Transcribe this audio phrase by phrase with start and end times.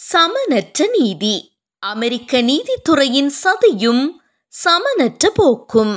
[0.00, 1.58] சமனற்ற நீதி.
[1.78, 4.10] அமெரிக்க நீதித்துறையின் சதியும்
[4.48, 5.94] சமனற்ற போக்கும்.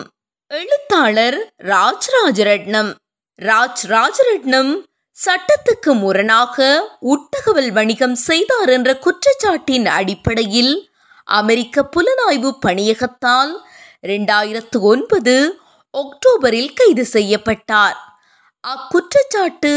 [0.47, 2.93] எழுத்தாளர் ராஜ் ராஜரட்னம்
[3.41, 4.71] ராஜ் ராஜரட்னம்
[5.17, 6.57] சட்டத்துக்கு முரணாக
[7.01, 10.91] உட்தகவல் வணிகம் செய்தார் என்ற குற்றச்சாட்டின் அடிப்படையில்
[11.23, 13.53] அமெரிக்க புலனாய்வு பணியகத்தால்
[14.07, 15.59] இரண்டாயிரத்து ஒன்பது
[15.93, 17.97] அக்டோபரில் கைது செய்யப்பட்டார்.
[18.67, 19.73] அக்குற்றச்சாட்டு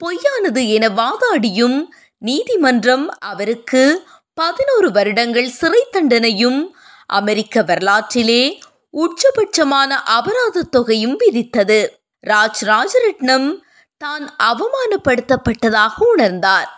[0.00, 1.78] பொய்யானது என வாதாடியும்
[2.18, 6.70] நீதிமன்றம் அவருக்கு பதினோரு வருடங்கள் சிறை தண்டனையும்
[7.06, 11.88] அமெரிக்க வரலாற்றிலே உச்சபட்சமான அபராத தொகையும் விதித்தது.
[12.26, 13.58] ராஜ் ராஜரட்னம்
[13.96, 16.68] தான் அவமானப்படுத்தப்பட்டதாக உணர்ந்தார்.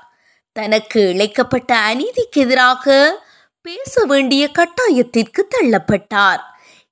[0.53, 3.19] தனக்கு இழைக்கப்பட்ட அநீதிக்கு எதிராக
[3.63, 6.41] பேச வேண்டிய கட்டாயத்திற்கு தள்ளப்பட்டார்.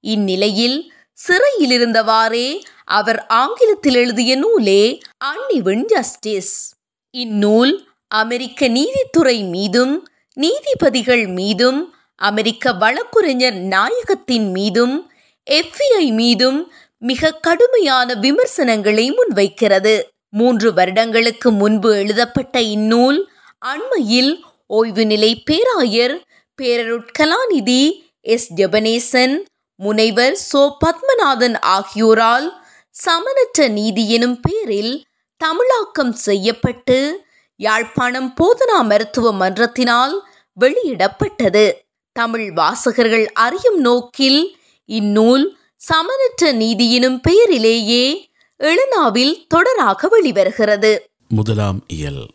[0.00, 6.74] இந்நிலையில் சிறையில் இருந்தவாறே அவர் ஆங்கிலத்தில் எழுதிய நூலே அன்னிவன் ஜஸ்டிஸ்.
[7.10, 15.10] இந்நூல் அமெரிக்க நீதித்துறை மீதும் நீதிபதிகள் மீதும் அமெரிக்க வழக்குரைஞர் நாயகத்தின் மீதும்
[15.50, 20.02] எஃப்ஐ மீதும் மிக கடுமையான விமர்சனங்களை முன்வைக்கிறது.
[20.30, 26.20] மூன்று வருடங்களுக்கு முன்பு எழுதப்பட்ட இந்நூல் அண்மையில் ஓய்வு நிலை பேராயர்
[26.62, 28.54] பேரருட்கலாநிதி எஸ்.
[28.54, 29.36] ஜெபனேசன்
[29.76, 30.72] முனைவர் சோ.
[30.84, 32.48] பத்மநாதன் ஆகியோரால்
[32.90, 35.04] சமனற்ற நீதி எனும் பெயரில்
[35.36, 37.26] தமிழாக்கம் செய்யப்பட்டு
[37.60, 40.20] யாழ்ப்பாணம் போதனா மருத்துவ மன்றத்தினால்
[40.60, 41.72] வெளியிடப்பட்டது.
[42.12, 50.98] தமிழ் வாசகர்கள் அறியும் நோக்கில் இந்நூல் சமனற்ற நீதியினும் பெயரிலேயே எழுநாவில் தொடராக வெளிவருகிறது.
[51.28, 52.30] முதலாம் இயல்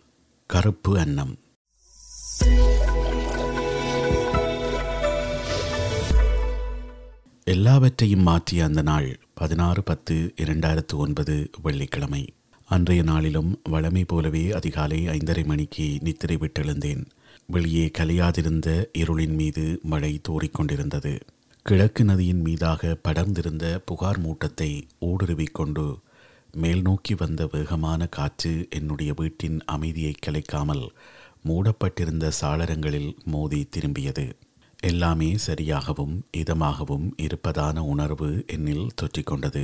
[0.48, 1.38] கருப்பு அன்னம்.
[7.44, 12.34] எல்லாவற்றையும் மாற்றிய அந்த நாள் பதினாறு பத்து இரண்டாயிரத்து ஒன்பது வெள்ளிக்கிழமை.
[12.74, 17.06] அன்றைய நாளிலும் வழமை போலவே அதிகாலை ஐந்தரை மணிக்கு நித்திரை விட்டெழுந்தேன்.
[17.46, 21.20] வெளியே கலையாதிருந்த இருளின் மீது மழை தோறிக்கொண்டிருந்தது.
[21.66, 25.86] கிழக்கு நதியின் மீதாக படர்ந்திருந்த புகார் மூட்டத்தை ஊடுருவிக் கொண்டு
[26.54, 30.86] மேல் நோக்கி வந்த வேகமான காற்று என்னுடைய வீட்டின் அமைதியை கலைக்காமல்
[31.44, 34.28] மூடப்பட்டிருந்த சாளரங்களில் மோதி திரும்பியது.
[34.82, 39.64] எல்லாமே சரியாகவும் இதமாகவும் இருப்பதான உணர்வு என்னில் தொற்றிக்கொண்டது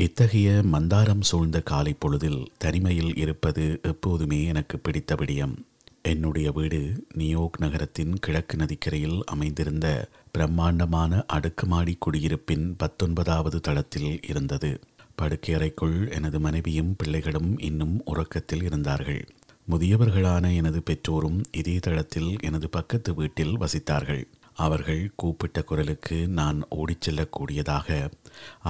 [0.00, 5.54] இத்தகைய மந்தாரம் சூழ்ந்த காலை பொழுதில் தனிமையில் இருப்பது எப்போதுமே எனக்கு பிடித்த விடியம்.
[6.02, 14.80] என்னுடைய வீடு நியோக் நகரத்தின் கிழக்கு நதிக்கரையில் அமைந்திருந்த பிரம்மாண்டமான அடுக்குமாடி குடியிருப்பின் பத்தொன்பதாவது தளத்தில் இருந்தது.
[15.22, 19.28] படுக்கையறைக்குள் எனது மனைவியும் பிள்ளைகளும் இன்னும் உறக்கத்தில் இருந்தார்கள்.
[19.70, 24.24] முதியவர்களான எனது பெற்றோரும் இதே தளத்தில் எனது பக்கத்து வீட்டில் வசித்தார்கள்.
[24.58, 27.88] அவர்கள் கூப்பிட்ட குரலுக்கு நான் ஓடிச் செல்லக்கூடியதாக.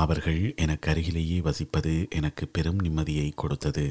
[0.02, 3.86] அவர்கள் எனக்கு அருகிலேயே வசிப்பது எனக்கு பெரும் நிம்மதியை கொடுத்தது.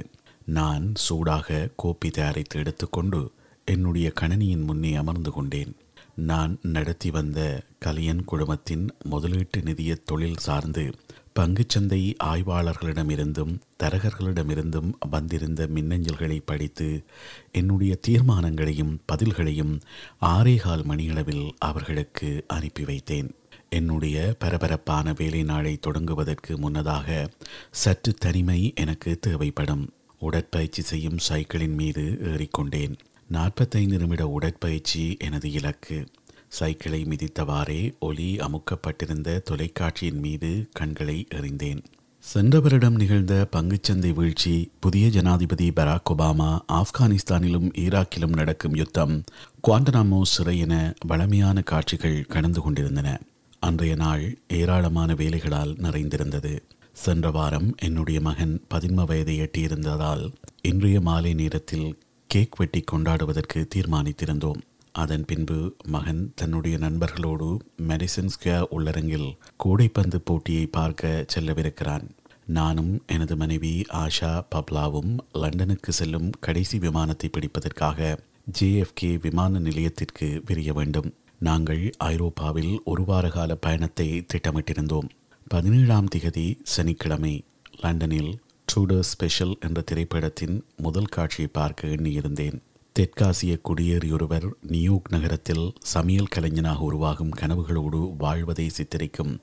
[0.46, 3.22] நான் சூடாக கோப்பி தயாரித்து எடுத்துக்கொண்டு
[3.66, 5.74] என்னுடைய கணனியின் முன்னே அமர்ந்து கொண்டேன்.
[6.18, 10.92] நான் நடத்தி வந்த கலியன் குழுமத்தின் முதலீட்டு நிதிய தொழில் சார்ந்து
[11.40, 17.04] பங்குச்சந்தை ஆய்வாளர்களிடமிருந்தும் தரகர்களிடமிருந்தும் வந்திருந்த மின்னஞ்சல்களை படித்து
[17.52, 19.82] என்னுடைய தீர்மானங்களையும் பதில்களையும்
[20.22, 23.30] ஆறேகால் மணியளவில் அவர்களுக்கு அனுப்பி வைத்தேன்.
[23.70, 27.30] என்னுடைய பரபரப்பான வேலை நாளை தொடங்குவதற்கு முன்னதாக
[27.72, 29.94] சற்று தனிமை எனக்கு தேவைப்படும்.
[30.20, 32.98] உடற்பயிற்சி செய்யும் சைக்கிளின் மீது ஏறிக்கொண்டேன்.
[33.28, 36.06] நாற்பத்தைந்து நிமிட உடற்பயிற்சி எனது இலக்கு.
[36.48, 41.84] சைக்கிளை மிதித்தவாறே ஒளி அமுக்கப்பட்டிருந்த தொலைக்காட்சியின் மீது கண்களை எறிந்தேன்.
[42.20, 49.24] சென்ற வருடம் நிகழ்ந்த பங்குச்சந்தை வீழ்ச்சி புதிய ஜனாதிபதி பராக் ஒபாமா ஆப்கானிஸ்தானிலும் ஈராக்கிலும் நடக்கும் யுத்தம்
[49.68, 53.20] குவாண்டனாமோ சிறை என வளமையான காட்சிகள் கடந்து கொண்டிருந்தன.
[53.60, 56.64] அன்றைய நாள் ஏராளமான வேலைகளால் நிறைந்திருந்தது.
[56.94, 64.62] சென்ற வாரம் என்னுடைய மகன் பதின்ம வயதை எட்டியிருந்ததால் இன்றைய மாலை நேரத்தில் கேக் வெட்டி கொண்டாடுவதற்கு தீர்மானித்திருந்தோம்.
[64.92, 72.06] அதன் பின்பு மகன் தன்னுடைய நண்பர்களோடு மெடிசன் ஸ்கொயர் உள்ளரங்கில் கூடைப்பந்து போட்டியை பார்க்க செல்லவிருக்கிறான்.
[72.46, 78.18] நானும் எனது மனைவி ஆஷா பப்லாவும் லண்டனுக்கு செல்லும் கடைசி விமானத்தை பிடிப்பதற்காக
[78.60, 81.14] ஜேஎஃப்கே விமான நிலையத்திற்கு விரிய வேண்டும்.
[81.40, 85.10] நாங்கள் ஐரோப்பாவில் ஒரு வார கால பயணத்தை திட்டமிட்டிருந்தோம்.
[85.48, 87.44] பதினேழாம் திகதி சனிக்கிழமை
[87.82, 88.32] லண்டனில்
[88.78, 92.58] ட்ரூடர் ஸ்பெஷல் என்ற திரைப்படத்தின் முதல் காட்சியை பார்க்க எண்ணியிருந்தேன்.
[93.00, 99.40] தெற்காசிய குடியேறியொருவர் நியூயோர்க் நகரத்தில் சமையல் கலைஞனாக உருவாகும் கனவுகளோடு வாழ்வதை சித்தரிக்கும்.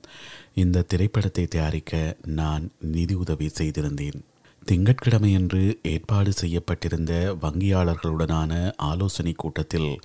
[0.53, 4.19] இந்த திரைப்படத்தை தயாரிக்க நான் நிதி உதவி செய்திருந்தேன்.
[4.67, 9.99] திங்கட்கிழமையன்று ஏற்பாடு செய்யப்பட்டிருந்த வங்கியாளர்களுடனான ஆலோசனை கூட்டத்தில்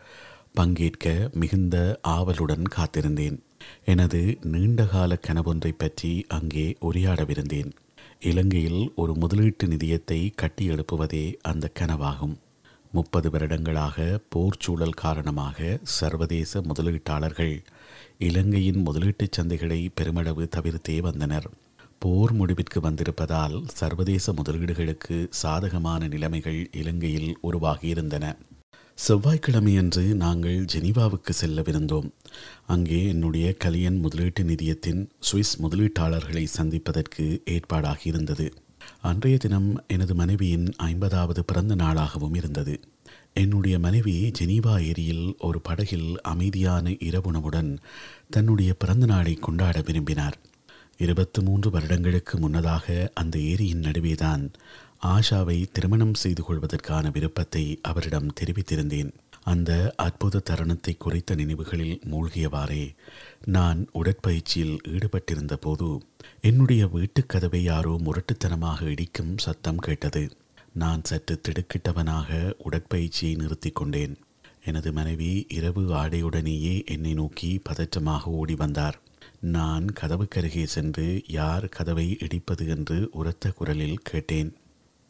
[0.53, 3.39] பங்கேற்க மிகுந்த ஆவலுடன் காத்திருந்தேன்.
[3.85, 7.73] எனது நீண்டகால கனவொன்றை பற்றி அங்கே உரையாடவிருந்தேன்.
[8.23, 12.35] இலங்கையில் ஒரு முதலீட்டு நிதியத்தை கட்டி எழுப்புவதே அந்த கனவாகும்.
[12.93, 17.65] முப்பது வருடங்களாக போர் சூழல் காரணமாக சர்வதேச முதலீட்டாளர்கள்
[18.19, 21.51] இலங்கையின் முதலீட்டுச் சந்தைகளை பெருமளவு தவிர்த்தே வந்தனர்.
[21.99, 28.37] போர் முடிவிற்கு வந்திருப்பதால் சர்வதேச முதலீடுகளுக்கு சாதகமான நிலைமைகள் இலங்கையில் உருவாகியிருந்தன.
[29.07, 32.09] செவ்வாய்க்கிழமையன்று நாங்கள் ஜெனீவாவுக்கு செல்லவிருந்தோம்.
[32.67, 38.47] அங்கே என்னுடைய கலியன் முதலீட்டு நிதியத்தின் சுவிஸ் முதலீட்டாளர்களை சந்திப்பதற்கு ஏற்பாடாகி இருந்தது
[39.01, 42.81] அன்றைய தினம் எனது மனைவியின் ஐம்பதாவது பிறந்த நாளாகவும் இருந்தது.
[43.35, 47.77] என்னுடைய மனைவி ஜெனீவா ஏரியில் ஒரு படகில் அமைதியான இரவுணவுடன்
[48.31, 50.39] தன்னுடைய பிறந்த நாளை கொண்டாட விரும்பினார்.
[50.97, 54.51] இருபத்து மூன்று வருடங்களுக்கு முன்னதாக அந்த ஏரியின் நடுவேதான்
[55.07, 59.13] ஆஷாவை திருமணம் செய்து கொள்வதற்கான விருப்பத்தை அவரிடம் தெரிவித்திருந்தேன்.
[59.43, 62.95] அந்த அற்புத தருணத்தை குறித்த நினைவுகளில் மூழ்கியவாறே
[63.45, 66.03] நான் உடற்பயிற்சியில் ஈடுபட்டிருந்த போது
[66.41, 70.37] என்னுடைய வீட்டுக் கதவை யாரோ முரட்டுத்தனமாக இடிக்கும் சத்தம் கேட்டது.
[70.73, 74.17] நான் சற்று திடுக்கிட்டவனாக உடற்பயிற்சியை நிறுத்தி கொண்டேன்.
[74.65, 79.01] எனது மனைவி இரவு ஆடையுடனேயே என்னை நோக்கி பதற்றமாக ஓடி வந்தார்.
[79.41, 82.69] நான் கதவுக்கருகே சென்று யார் கதவை இடிப்பது?
[82.69, 84.57] என்று உரத்த குரலில் கேட்டேன்.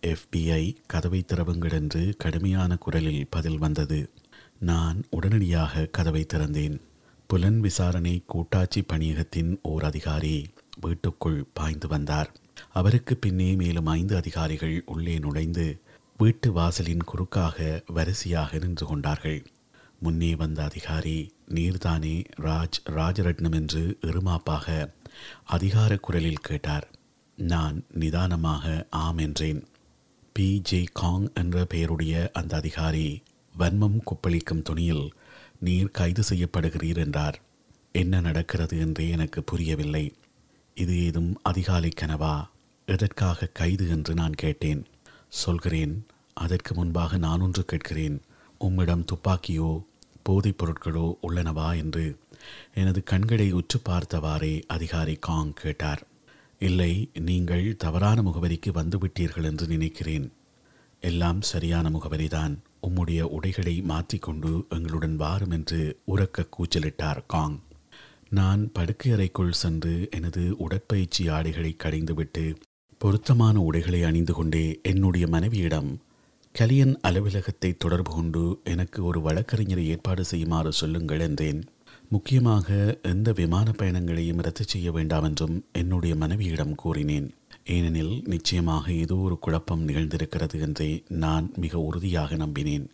[0.02, 4.10] எஃபிஐ கதவை திறவுங்கள் என்று கடுமையான குரலில் பதில் வந்தது.
[4.58, 6.80] நான் உடனடியாக கதவை திறந்தேன்.
[7.26, 10.48] புலன் விசாரணை கூட்டாட்சி பணியகத்தின் ஓர் அதிகாரி
[10.80, 12.32] வீட்டுக்குள் பாய்ந்து வந்தார்.
[12.72, 15.80] அவருக்கு பின்னே மேலும் ஐந்து அதிகாரிகள் உள்ளே நுழைந்து
[16.16, 19.46] வீட்டு வாசலின் குறுக்காக வரிசையாக நின்று கொண்டார்கள்.
[19.98, 24.94] முன்னே வந்த அதிகாரி நீர்தானே ராஜ் ராஜரட்னம் என்று இருமாப்பாக
[25.44, 26.90] அதிகார குரலில் கேட்டார்.
[27.36, 29.66] நான் நிதானமாக ஆம் என்றேன்.
[30.40, 30.60] பி.
[30.60, 30.84] ஜே.
[30.92, 33.22] காங் என்ற பெயருடைய அந்த அதிகாரி
[33.58, 35.12] வன்மம் கொப்பளிக்கும் துணியில்
[35.58, 37.40] நீர் கைது செய்யப்படுகிறீர் என்றார்.
[37.92, 40.14] என்ன நடக்கிறது என்றே எனக்கு புரியவில்லை.
[40.74, 42.48] இது ஏதும் அதிகாலை கனவா
[42.86, 44.86] எதற்காக கைது என்று நான் கேட்டேன்.
[45.28, 48.20] சொல்கிறேன் அதற்கு முன்பாக நான் ஒன்று கேட்கிறேன்.
[48.58, 49.84] உம்மிடம் துப்பாக்கியோ
[50.22, 51.76] போதைப் பொருட்களோ உள்ளனவா?
[51.76, 52.18] என்று
[52.74, 56.06] எனது கண்களை உற்று பார்த்தவாறே அதிகாரி காங் கேட்டார்.
[56.60, 60.26] இல்லை நீங்கள் தவறான முகவரிக்கு வந்துவிட்டீர்கள் என்று நினைக்கிறேன்.
[61.02, 62.54] எல்லாம் சரியான முகவரிதான்.
[62.82, 67.58] உம்முடைய உடைகளை மாற்றிக்கொண்டு எங்களுடன் வாரும் என்று உறக்க கூச்சலிட்டார் காங்.
[68.28, 72.44] நான் படுக்கை அறைக்குள் சென்று எனது உடற்பயிற்சி ஆடைகளை கடைந்துவிட்டு
[72.98, 75.90] பொருத்தமான உடைகளை அணிந்து கொண்டே என்னுடைய மனைவியிடம்
[76.54, 81.60] கலியன் அலுவலகத்தை தொடர்பு கொண்டு எனக்கு ஒரு வழக்கறிஞரை ஏற்பாடு செய்யுமாறு சொல்லுங்கள் என்றேன்.
[82.12, 82.68] முக்கியமாக
[83.02, 87.28] எந்த விமான பயணங்களையும் ரத்து செய்ய வேண்டாம் என்றும் என்னுடைய மனைவியிடம் கூறினேன்.
[87.64, 90.88] ஏனெனில் நிச்சயமாக ஏதோ ஒரு குழப்பம் நிகழ்ந்திருக்கிறது என்றே
[91.24, 92.86] நான் மிக உறுதியாக நம்பினேன்.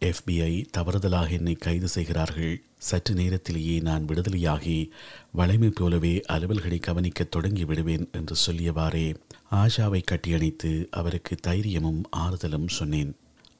[0.00, 2.52] எஃபிஐ தவறுதலாக என்னை கைது செய்கிறார்கள்.
[2.78, 4.90] சற்று நேரத்திலேயே நான் விடுதலையாகி
[5.36, 9.06] வளைமை போலவே அலுவல்களை கவனிக்க தொடங்கி விடுவேன் என்று சொல்லியவாறே
[9.52, 13.16] ஆஷாவை கட்டியணைத்து அவருக்கு தைரியமும் ஆறுதலும் சொன்னேன்.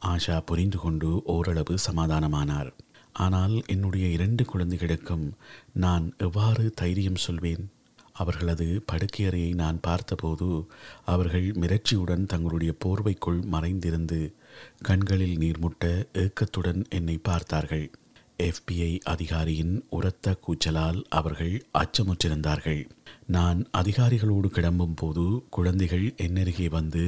[0.06, 2.70] ஆஷா புரிந்து கொண்டு ஓரளவு சமாதானமானார்.
[3.18, 5.26] ஆனால் என்னுடைய இரண்டு குழந்தைகளுக்கும்
[5.84, 7.64] நான் எவ்வாறு தைரியம் சொல்வேன்?
[8.12, 10.48] அவர்களது படுக்கையறையை நான் பார்த்தபோது
[11.04, 14.20] அவர்கள் மிரட்சியுடன் தங்களுடைய போர்வைக்குள் மறைந்திருந்து
[14.82, 15.84] கண்களில் நீர்முட்ட
[16.24, 17.86] ஏக்கத்துடன் என்னை பார்த்தார்கள்.
[18.38, 22.82] எஃபிஐ அதிகாரியின் உரத்த கூச்சலால் அவர்கள் அச்சமுற்றிருந்தார்கள்.
[23.26, 27.04] நான் அதிகாரிகளோடு கிளம்பும் போது குழந்தைகள் என்னருகே வந்து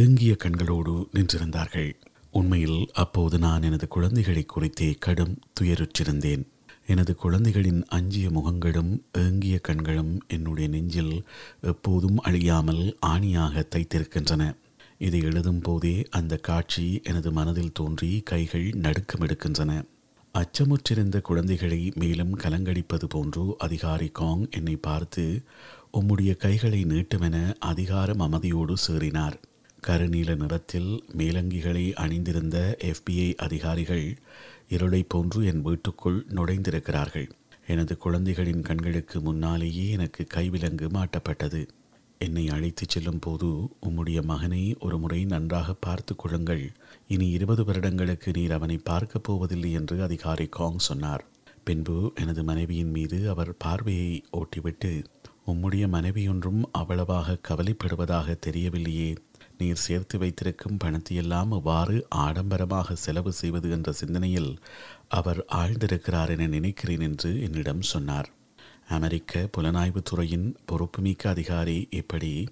[0.00, 1.92] ஏங்கிய கண்களோடு நின்றிருந்தார்கள்.
[2.38, 6.44] உண்மையில் அப்போது நான் எனது குழந்தைகளை குறித்தே கடும் துயருற்றிருந்தேன்.
[6.86, 11.14] எனது குழந்தைகளின் அஞ்சிய முகங்களும் ஏங்கிய கண்களும் என்னுடைய நெஞ்சில்
[11.72, 14.44] எப்போதும் அழியாமல் ஆணியாக தைத்திருக்கின்றன.
[14.98, 19.72] இதை எழுதும் போதே அந்த காட்சி எனது மனதில் தோன்றி கைகள் நடுக்கமெடுக்கின்றன
[20.34, 25.24] அச்சமுற்றிருந்த குழந்தைகளை மேலும் கலங்கடிப்பது போன்று அதிகாரி காங் என்னை பார்த்து
[25.92, 27.36] உம்முடைய கைகளை நீட்டுமென
[27.70, 29.36] அதிகாரம் அமைதியோடு சேறினார்.
[29.88, 34.18] கருநீல நிறத்தில் மேலங்கிகளை அணிந்திருந்த எஃபிஐ அதிகாரிகள்
[34.68, 37.30] இருளை போன்று என் வீட்டுக்குள் நுழைந்திருக்கிறார்கள்.
[37.66, 41.68] எனது குழந்தைகளின் கண்களுக்கு முன்னாலேயே எனக்கு கைவிலங்கு மாட்டப்பட்டது.
[42.18, 43.46] என்னை அழைத்துச் செல்லும் போது
[43.86, 46.72] உம்முடைய மகனை ஒரு முறை நன்றாக பார்த்து கொள்ளுங்கள்.
[47.08, 51.24] இனி இருபது வருடங்களுக்கு நீர் அவனை பார்க்கப் போவதில்லை என்று அதிகாரி காங் சொன்னார்.
[51.64, 55.04] பின்பு எனது மனைவியின் மீது அவர் பார்வையை ஓட்டிவிட்டு
[55.46, 59.16] உம்முடைய மனைவியொன்றும் அவ்வளவாக கவலைப்படுவதாக தெரியவில்லையே.
[59.58, 64.58] நீர் சேர்த்து வைத்திருக்கும் பணத்தையெல்லாம் அவ்வாறு ஆடம்பரமாக செலவு செய்வது என்ற சிந்தனையில்
[65.08, 68.30] அவர் ஆழ்ந்திருக்கிறார் என நினைக்கிறேன் என்று என்னிடம் சொன்னார்.
[68.88, 72.48] அமெரிக்க புலனாய்வுத் துறையின் பொறுப்புமிக்க அதிகாரி இப்படி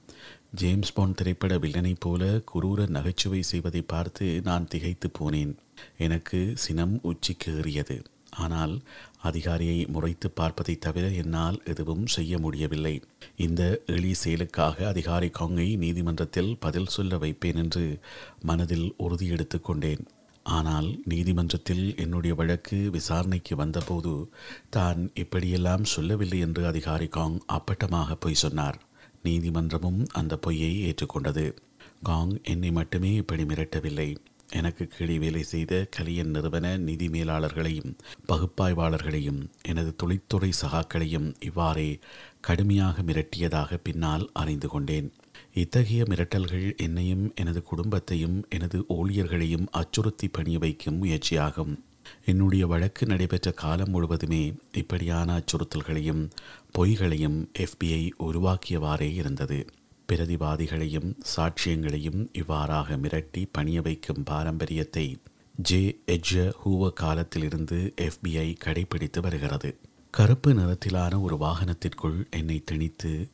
[0.54, 5.54] ஜேம்ஸ் பாண்ட் திரைப்பட வில்லனைப் போல குரூர நகைச்சுவை செய்வதை பார்த்து நான் திகைத்து போனேன்.
[5.98, 8.02] எனக்கு சினம் உச்சிக்கு ஏறியது
[8.36, 8.80] ஆனால்
[9.22, 13.02] அதிகாரியை முறைத்து பார்ப்பதை தவிர என்னால் எதுவும் செய்ய முடியவில்லை.
[13.36, 17.98] இந்த எளி செயலுக்காக அதிகாரி காங்கை நீதிமன்றத்தில் பதில் சொல்ல வைப்பேன் என்று
[18.42, 20.06] மனதில் உறுதி எடுத்துக் கொண்டேன்.
[20.42, 24.30] ஆனால் நீதிமன்றத்தில் என்னுடைய வழக்கு விசாரணைக்கு வந்தபோது
[24.70, 28.82] தான் இப்படியெல்லாம் சொல்லவில்லை என்று அதிகாரி காங் அப்பட்டமாக பொய் சொன்னார்.
[29.24, 31.56] நீதிமன்றமும் அந்த பொய்யை ஏற்றுக்கொண்டது.
[32.02, 34.16] காங் என்னை மட்டுமே இப்படி மிரட்டவில்லை.
[34.52, 37.94] எனக்கு கீழே வேலை செய்த கலியன் நிறுவன நிதி மேலாளர்களையும்
[38.28, 41.98] பகுப்பாய்வாளர்களையும் எனது தொழில்துறை சகாக்களையும் இவ்வாறே
[42.40, 45.12] கடுமையாக மிரட்டியதாக பின்னால் அறிந்து கொண்டேன்.
[45.54, 51.78] இத்தகைய மிரட்டல்கள் என்னையும் எனது குடும்பத்தையும் எனது ஊழியர்களையும் அச்சுறுத்தி பணிய வைக்கும் முயற்சியாகும்.
[52.24, 56.30] என்னுடைய வழக்கு நடைபெற்ற காலம் முழுவதுமே இப்படியான அச்சுறுத்தல்களையும்
[56.78, 59.66] பொய்களையும் எஃபிஐ உருவாக்கியவாறே இருந்தது.
[60.12, 65.18] பிரதிவாதிகளையும் சாட்சியங்களையும் இவ்வாறாக மிரட்டி பணிய வைக்கும் பாரம்பரியத்தை
[65.56, 66.00] ஜே.
[66.06, 69.76] எஜ்ஜ ஹூவ காலத்திலிருந்து எஃபிஐ கடைபிடித்து வருகிறது.
[70.10, 73.28] கருப்பு நிறத்திலான ஒரு வாகனத்திற்குள் என்னை திணித்து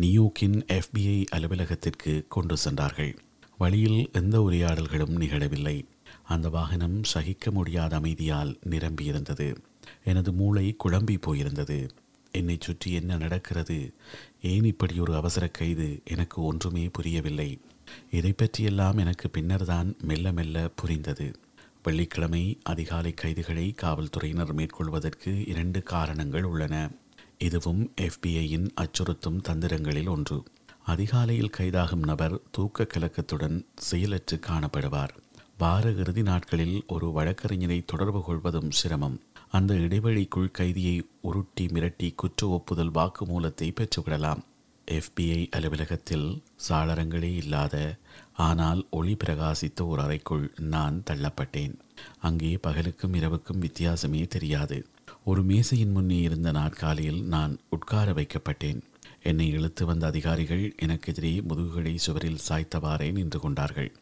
[0.00, 3.18] நியூக்கின் எஃபிஐ அலுவலகத்திற்கு கொண்டு சென்றார்கள்.
[3.58, 5.84] வழியில் எந்த உரையாடல்களும் நிகழவில்லை.
[6.22, 9.56] அந்த வாகனம் சகிக்க முடியாத அமைதியால் நிரம்பியிருந்தது.
[10.04, 11.88] எனது மூளை குழம்பி போயிருந்தது.
[12.32, 13.94] என்னை சுற்றி என்ன நடக்கிறது?
[14.42, 16.02] ஏன் இப்படி ஒரு அவசர கைது?
[16.04, 17.60] எனக்கு ஒன்றுமே புரியவில்லை.
[18.10, 21.36] இதை பற்றியெல்லாம் எனக்கு பின்னர்தான் மெல்ல மெல்ல புரிந்தது.
[21.82, 26.90] வெள்ளிக்கிழமை அதிகாலை கைதுகளை காவல்துறையினர் மேற்கொள்வதற்கு இரண்டு காரணங்கள் உள்ளன.
[27.38, 30.42] இதுவும் எஃபிஐயின் அச்சுறுத்தும் தந்திரங்களில் ஒன்று.
[30.84, 35.08] அதிகாலையில் கைதாகும் நபர் தூக்க கலக்கத்துடன் செயலற்று காணப்படுவார்.
[35.58, 39.20] வார இறுதி நாட்களில் ஒரு வழக்கறிஞரை தொடர்பு கொள்வதும் சிரமம்.
[39.56, 44.40] அந்த இடைவெளிக்குள் கைதியை உருட்டி மிரட்டி குற்ற ஒப்புதல் வாக்குமூலத்தை பெற்றுவிடலாம்.
[44.88, 46.28] எஃபிஐ அலுவலகத்தில்
[46.68, 47.76] சாளரங்களே இல்லாத
[48.36, 51.74] ஆனால் ஒளி பிரகாசித்த ஒரு அறைக்குள் நான் தள்ளப்பட்டேன்.
[52.20, 54.78] அங்கே பகலுக்கும் இரவுக்கும் வித்தியாசமே தெரியாது.
[55.24, 58.80] ஒரு மேசையின் முன்னே இருந்த நாற்காலியில் நான் உட்கார வைக்கப்பட்டேன்.
[59.22, 63.92] என்னை இழுத்து வந்த அதிகாரிகள் எனக்கு எதிரே முதுகுகளை சுவரில் சாய்த்தவாறே நின்று கொண்டார்கள்.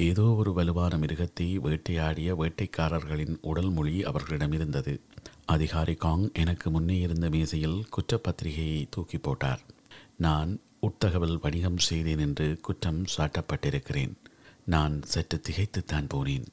[0.00, 5.00] ஏதோ ஒரு வலுவான மிருகத்தை வேட்டையாடிய வேட்டைக்காரர்களின் உடல் மொழி அவர்களிடம் இருந்தது.
[5.46, 9.62] அதிகாரி காங் எனக்கு முன்னே இருந்த மேசையில் குற்றப்பத்திரிகையை தூக்கி போட்டார்.
[10.16, 14.14] நான் உட்தகவல் வணிகம் செய்தேன் என்று குற்றம் சாட்டப்பட்டிருக்கிறேன்.
[14.64, 16.46] நான் சற்று திகைத்துத்தான் போனேன்.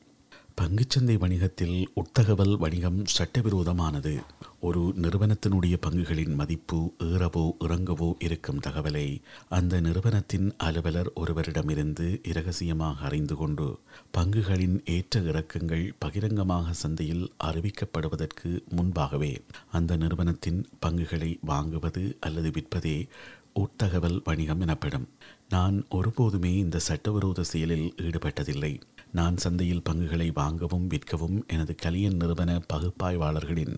[0.61, 4.13] பங்குச்சந்தை வணிகத்தில் உட்தகவல் வணிகம் சட்டவிரோதமானது.
[4.59, 13.79] ஒரு நிறுவனத்தினுடைய பங்குகளின் மதிப்பு ஏறவோ இறங்கவோ இருக்கும் தகவலை அந்த நிறுவனத்தின் அலுவலர் ஒருவரிடமிருந்து இரகசியமாக அறிந்து கொண்டு
[14.17, 19.33] பங்குகளின் ஏற்ற இறக்கங்கள் பகிரங்கமாக சந்தையில் அறிவிக்கப்படுவதற்கு முன்பாகவே
[19.71, 23.07] அந்த நிறுவனத்தின் பங்குகளை வாங்குவது அல்லது விற்பதே
[23.53, 25.07] உட்தகவல் வணிகம் எனப்படும்.
[25.49, 28.79] நான் ஒருபோதுமே இந்த சட்டவிரோத செயலில் ஈடுபட்டதில்லை.
[29.17, 33.75] நான் சந்தையில் பங்குகளை வாங்கவும் விற்கவும் எனது கலியன் நிறுவன பகுப்பாய்வாளர்களின்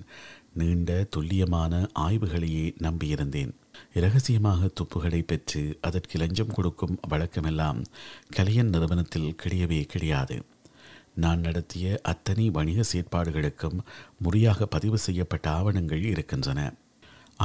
[0.54, 3.52] நீண்ட துல்லியமான ஆய்வுகளையே நம்பியிருந்தேன்.
[3.94, 7.80] இரகசியமாக துப்புகளை பெற்று அதற்கு லஞ்சம் கொடுக்கும் வழக்கமெல்லாம்
[8.30, 10.38] கலியன் நிறுவனத்தில் கிடையவே கிடையாது.
[11.16, 13.80] நான் நடத்திய அத்தனை வணிக செயற்பாடுகளுக்கும்
[14.20, 16.60] முறையாக பதிவு செய்யப்பட்ட ஆவணங்கள் இருக்கின்றன.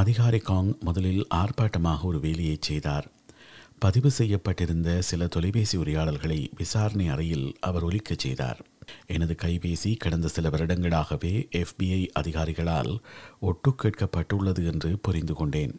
[0.01, 3.07] அதிகாரி காங் முதலில் ஆர்ப்பாட்டமாக ஒரு வேலையை செய்தார்.
[3.79, 8.67] பதிவு செய்யப்பட்டிருந்த சில தொலைபேசி உரையாடல்களை விசாரணை அறையில் அவர் ஒலிக்கச் செய்தார்.
[9.07, 12.99] எனது கைபேசி கடந்த சில வருடங்களாகவே எஃபிஐ அதிகாரிகளால்
[13.41, 15.79] ஒட்டு கேட்கப்பட்டுள்ளது என்று புரிந்து கொண்டேன்.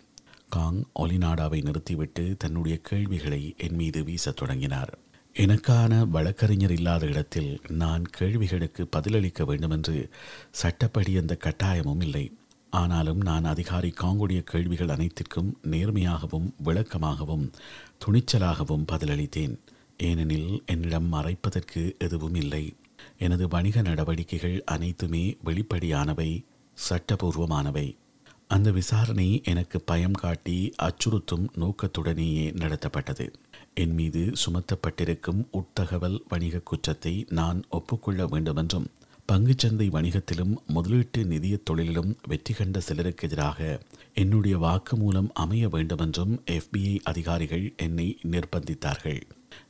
[0.50, 4.98] காங் ஒலிநாடாவை நிறுத்திவிட்டு தன்னுடைய கேள்விகளை என் மீது வீசத் தொடங்கினார்.
[5.34, 10.10] எனக்கான வழக்கறிஞர் இல்லாத இடத்தில் நான் கேள்விகளுக்கு பதிலளிக்க வேண்டுமென்று
[10.52, 12.38] சட்டப்படி அந்த கட்டாயமும் இல்லை.
[12.76, 17.46] ஆனாலும் நான் அதிகாரி காங்குடைய கேள்விகள் அனைத்திற்கும் நேர்மையாகவும் விளக்கமாகவும்
[18.02, 19.56] துணிச்சலாகவும் பதிலளித்தேன்.
[19.98, 22.66] ஏனெனில் என்னிடம் மறைப்பதற்கு எதுவும் இல்லை.
[23.18, 26.32] எனது வணிக நடவடிக்கைகள் அனைத்துமே வெளிப்படையானவை
[26.90, 27.88] சட்டபூர்வமானவை.
[28.48, 33.28] அந்த விசாரணை எனக்கு பயம் காட்டி அச்சுறுத்தும் நோக்கத்துடனேயே நடத்தப்பட்டது.
[33.74, 38.88] என் மீது சுமத்தப்பட்டிருக்கும் உட்தகவல் வணிக குற்றத்தை நான் ஒப்புக்கொள்ள வேண்டுமென்றும்
[39.32, 43.82] பங்குச்சந்தை வணிகத்திலும் முதலீட்டு நிதியத் தொழிலிலும் வெற்றி கண்ட சிலருக்கு எதிராக
[44.14, 49.22] என்னுடைய வாக்குமூலம் அமைய வேண்டுமென்றும் எஃபிஐ அதிகாரிகள் என்னை நிர்பந்தித்தார்கள்.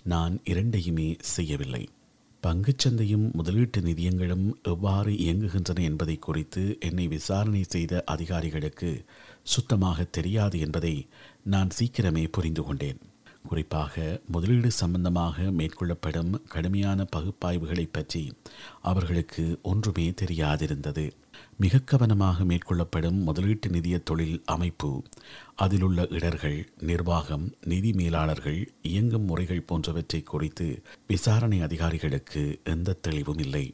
[0.03, 1.89] நான் இரண்டையுமே செய்யவில்லை.
[2.47, 9.05] பங்குச்சந்தையும் முதலீட்டு நிதியங்களும் எவ்வாறு இயங்குகின்றன என்பதை குறித்து என்னை விசாரணை செய்த அதிகாரிகளுக்கு
[9.43, 11.07] சுத்தமாக தெரியாது என்பதை
[11.43, 12.97] நான் சீக்கிரமே புரிந்து கொண்டேன்
[13.47, 18.23] குறிப்பாக முதலீடு சம்பந்தமாக மேற்கொள்ளப்படும் கடுமையான பகுப்பாய்வுகளை பற்றி
[18.81, 21.05] அவர்களுக்கு ஒன்றுமே தெரியாதிருந்தது.
[21.57, 24.91] மிக கவனமாக மேற்கொள்ளப்படும் முதலீட்டு நிதிய தொழில் அமைப்பு
[25.55, 30.67] அதிலுள்ள இடர்கள் நிர்வாகம் நிதி மேலாளர்கள் இயங்கும் முறைகள் போன்றவற்றை குறித்து
[31.07, 33.65] விசாரணை அதிகாரிகளுக்கு எந்த தெளிவும் இல்லை.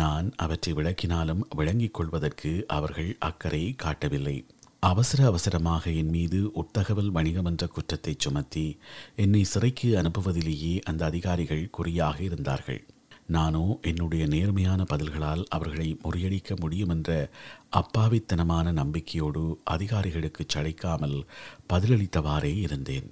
[0.00, 4.36] நான் அவற்றை விளக்கினாலும் விளங்கிக் கொள்வதற்கு அவர்கள் அக்கறை காட்டவில்லை.
[4.82, 8.78] அவசர அவசரமாக என் மீது உட்தகவல் வணிகம் என்ற குற்றத்தை சுமத்தி
[9.16, 12.80] என்னை சிறைக்கு அனுப்புவதிலேயே அந்த அதிகாரிகள் குறியாக இருந்தார்கள்.
[13.26, 17.30] நானோ என்னுடைய நேர்மையான பதில்களால் அவர்களை முறியடிக்க முடியும் என்ற
[17.72, 21.18] அப்பாவித்தனமான நம்பிக்கையோடு அதிகாரிகளுக்கு சளைக்காமல்
[21.72, 23.10] பதிலளித்தவாறே இருந்தேன்.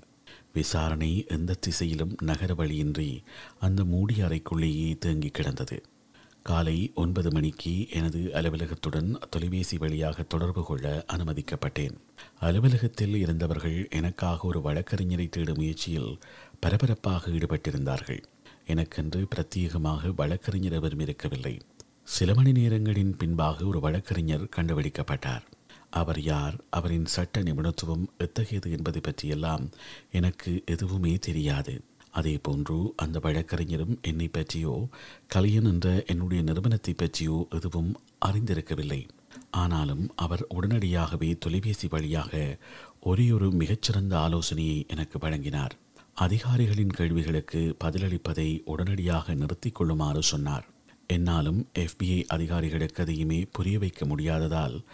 [0.52, 3.22] விசாரணை எந்த திசையிலும் நகர வழியின்றி
[3.58, 5.82] அந்த மூடி அறைக்குள்ளேயே தேங்கி கிடந்தது.
[6.42, 11.96] காலை ஒன்பது மணிக்கு எனது அலுவலகத்துடன் தொலைபேசி வழியாக தொடர்பு கொள்ள அனுமதிக்கப்பட்டேன்.
[12.40, 16.18] அலுவலகத்தில் இருந்தவர்கள் எனக்காக ஒரு வழக்கறிஞரை தேடும் முயற்சியில்
[16.60, 18.22] பரபரப்பாக ஈடுபட்டிருந்தார்கள்.
[18.66, 21.60] எனக்கென்று பிரத்யேகமாக வழக்கறிஞர் எவரும் இருக்கவில்லை.
[22.04, 25.42] சில மணி நேரங்களின் பின்பாக ஒரு வழக்கறிஞர் கண்டுபிடிக்கப்பட்டார்.
[25.90, 29.70] அவர் யார் அவரின் சட்ட நிபுணத்துவம் எத்தகையது என்பது பற்றியெல்லாம்
[30.12, 31.80] எனக்கு எதுவுமே தெரியாது.
[32.10, 34.88] அதே போன்று அந்த வழக்கறிஞரும் என்னை பற்றியோ
[35.26, 39.08] கலியன் என்ற என்னுடைய நிறுவனத்தை பற்றியோ எதுவும் அறிந்திருக்கவில்லை.
[39.50, 42.58] ஆனாலும் அவர் உடனடியாகவே தொலைபேசி வழியாக
[43.00, 45.76] ஒரே ஒரு மிகச்சிறந்த ஆலோசனையை எனக்கு வழங்கினார்.
[46.14, 50.66] அதிகாரிகளின் கேள்விகளுக்கு பதிலளிப்பதை உடனடியாக நிறுத்திக் கொள்ளுமாறு சொன்னார்.
[51.06, 54.84] என்னாலும் எஃபிஐ அதிகாரிகளுக்கு அதையுமே புரிய வைக்க முடியாததால்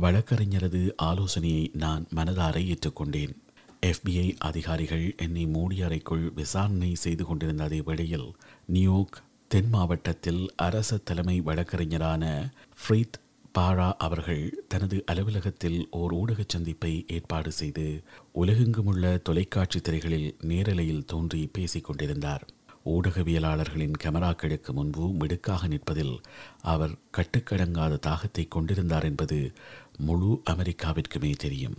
[0.00, 3.34] வழக்கறிஞரது ஆலோசனையை நான் மனதாரை ஏற்றுக்கொண்டேன்.
[3.82, 8.28] எஃபிஐ அதிகாரிகள் என்னை மூடிய அறைக்குள் விசாரணை செய்து கொண்டிருந்த அதே வேளையில்
[8.72, 13.18] நியூயோர்க் தென் மாவட்டத்தில் அரச தலைமை வழக்கறிஞரான ஃப்ரீத்
[13.58, 18.02] பாரா அவர்கள் தனது அலுவலகத்தில் ஓர் ஊடகச் சந்திப்பை ஏற்பாடு செய்து
[18.34, 22.44] உலகெங்குமுள்ள தொலைக்காட்சி திரைகளில் நேரலையில் தோன்றி பேசிக் கொண்டிருந்தார்.
[22.86, 26.16] ஊடகவியலாளர்களின் கேமராக்களுக்கு முன்பு மிடுக்காக நிற்பதில்
[26.62, 29.52] அவர் கட்டுக்கடங்காத தாகத்தை கொண்டிருந்தார் என்பது
[29.98, 31.76] முழு அமெரிக்காவிற்குமே தெரியும்.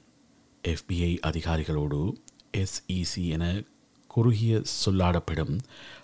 [0.68, 2.14] எஃபிஐ அதிகாரிகளோடு
[2.58, 3.62] எஸ்இசி என
[4.08, 5.60] குறுகிய சொல்லாடப்படும்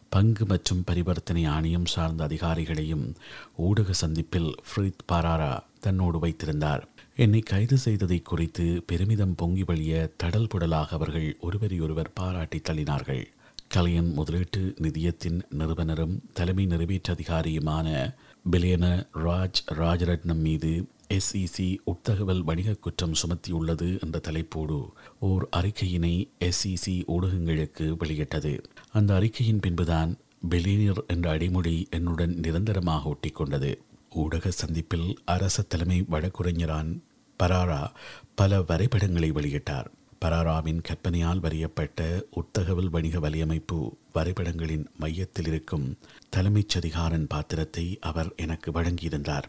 [0.10, 3.16] பங்கு மற்றும் பரிவர்த்தனை ஆணையம் சார்ந்த அதிகாரிகளையும்
[3.56, 6.88] ஊடக சந்திப்பில் ஃப்ரீத் பாராரா தன்னோடு வைத்திருந்தார்.
[7.16, 13.26] என்னை கைது செய்ததை குறித்து பெருமிதம் பொங்கி வழிய தடல் புடலாக அவர்கள் ஒருவரையொருவர் பாராட்டி தள்ளினார்கள்.
[13.68, 18.16] கலையன் முதலீட்டு நிதியத்தின் நிறுவனரும் தலைமை நிறைவேற்று அதிகாரியுமான
[18.52, 27.98] பிலியன ராஜ் ராஜரட்னம் மீது எஸ்இசி உட்தகவல் வணிக குற்றம் சுமத்தியுள்ளது என்ற தலைப்போடு ஓர் அறிக்கையினை எஸ்இசி ஊடகங்களுக்கு
[27.98, 28.64] வெளியிட்டது.
[28.92, 30.18] அந்த அறிக்கையின் பின்புதான்
[30.50, 33.76] பில்லியனியர் என்ற அடிமொழி என்னுடன் நிரந்தரமாக ஒட்டிக்கொண்டது.
[34.10, 37.00] ஊடக சந்திப்பில் அரச தலைமை வழக்குரைஞரான்
[37.40, 37.92] பராரா
[38.36, 39.86] பல வரைபடங்களை வெளியிட்டார்.
[40.26, 45.98] பராராவின் கற்பனையால் வரையப்பட்ட உட்தகவல் வணிக வலையமைப்பு வரைபடங்களின் மையத்தில் இருக்கும்
[46.30, 49.44] தலைமைச் சதிகாரன் பாத்திரத்தை அவர் எனக்கு வழங்கியிருந்தார்.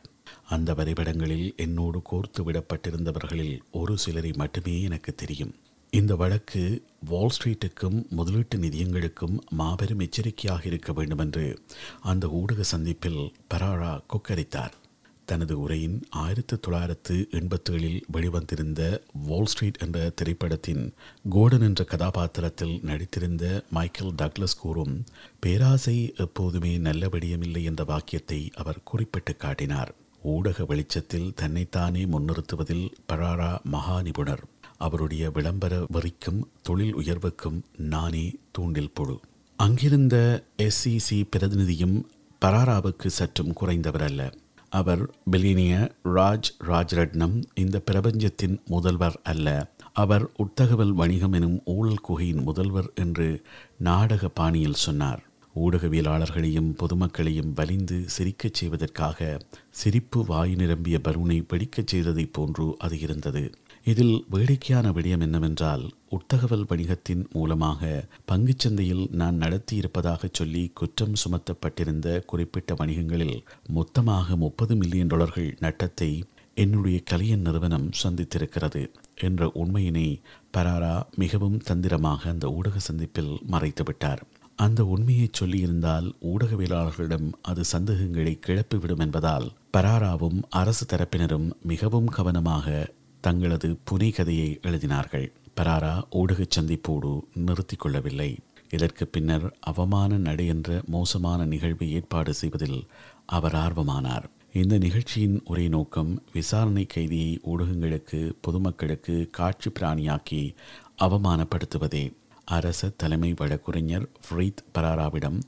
[0.49, 5.55] அந்த வரைபடங்களில் என்னோடு கோர்த்து விடப்பட்டிருந்தவர்களில் ஒரு சிலரை மட்டுமே எனக்கு தெரியும்.
[5.91, 11.63] இந்த வழக்கு வால் ஸ்ட்ரீட்டுக்கும் முதலீட்டு நிதியங்களுக்கும் மாபெரும் எச்சரிக்கையாக இருக்க வேண்டுமென்று
[12.01, 14.77] அந்த ஊடக சந்திப்பில் பராரா கொக்கரித்தார்.
[15.25, 20.93] தனது உரையின் ஆயிரத்து தொள்ளாயிரத்து எண்பத்தேழில் வெளிவந்திருந்த வால் ஸ்ட்ரீட் என்ற திரைப்படத்தின்
[21.31, 25.05] கோடன் என்ற கதாபாத்திரத்தில் நடித்திருந்த மைக்கேல் டக்ளஸ் கூறும்
[25.41, 29.93] பேராசை எப்போதுமே நல்ல விடயமில்லை என்ற வாக்கியத்தை அவர் குறிப்பிட்டு காட்டினார்.
[30.23, 34.45] ஊடக வெளிச்சத்தில் தன்னைத்தானே முன்னிறுத்துவதில் பராரா மகா நிபுணர்
[34.79, 39.21] அவருடைய விளம்பர வரிக்கும் தொழில் உயர்வுக்கும் நானே தூண்டில் புழு
[39.57, 42.03] அங்கிருந்த எஸ்இசி பிரதிநிதியும்
[42.45, 44.33] பராராவுக்கு சற்றும் குறைந்தவர் அல்ல.
[44.69, 49.73] அவர் பிலினிய ராஜ் ராஜ்ரட்னம் இந்த பிரபஞ்சத்தின் முதல்வர் அல்ல.
[49.93, 53.43] அவர் உட்தகவல் வணிகம் எனும் ஊழல் குகையின் முதல்வர் என்று
[53.79, 55.30] நாடக பாணியில் சொன்னார்.
[55.63, 59.39] ஊடகவியலாளர்களையும் பொதுமக்களையும் வலிந்து சிரிக்கச் செய்வதற்காக
[59.71, 63.43] சிரிப்பு வாயு நிரம்பிய பலூனை வெடிக்கச் செய்ததைப் போன்று அது இருந்தது.
[63.85, 73.39] இதில் வேடிக்கையான விடயம் என்னவென்றால் உட்தகவல் வணிகத்தின் மூலமாக பங்குச்சந்தையில் நான் நடத்தியிருப்பதாக சொல்லி குற்றம் சுமத்தப்பட்டிருந்த குறிப்பிட்ட வணிகங்களில்
[73.69, 76.11] மொத்தமாக முப்பது மில்லியன் டாலர்கள் நட்டத்தை
[76.55, 78.83] என்னுடைய கலியன் நிறுவனம் சந்தித்திருக்கிறது
[79.21, 80.09] என்ற உண்மையினை
[80.57, 84.23] பராரா மிகவும் தந்திரமாக அந்த ஊடக சந்திப்பில் மறைத்துவிட்டார்.
[84.61, 92.89] அந்த உண்மையை சொல்லியிருந்தால் ஊடகவியலாளர்களிடம் அது சந்தேகங்களை கிளப்பிவிடும் என்பதால் பராராவும் அரசு தரப்பினரும் மிகவும் கவனமாக
[93.21, 95.33] தங்களது புனை கதையை எழுதினார்கள்.
[95.57, 98.39] பராரா ஊடகச் சந்திப்போடு நிறுத்தி கொள்ளவில்லை.
[98.71, 102.87] இதற்கு பின்னர் அவமான நடை என்ற மோசமான நிகழ்வை ஏற்பாடு செய்வதில்
[103.27, 104.25] அவர் ஆர்வமானார்.
[104.53, 110.55] இந்த நிகழ்ச்சியின் ஒரே நோக்கம் விசாரணை கைதியை ஊடகங்களுக்கு பொதுமக்களுக்கு காட்சி பிராணியாக்கி
[110.99, 112.19] அவமானப்படுத்துவதே.
[112.51, 115.39] அரச தலைமை வழக்குரைஞர் ஃப்ரீத் பராராவிடம்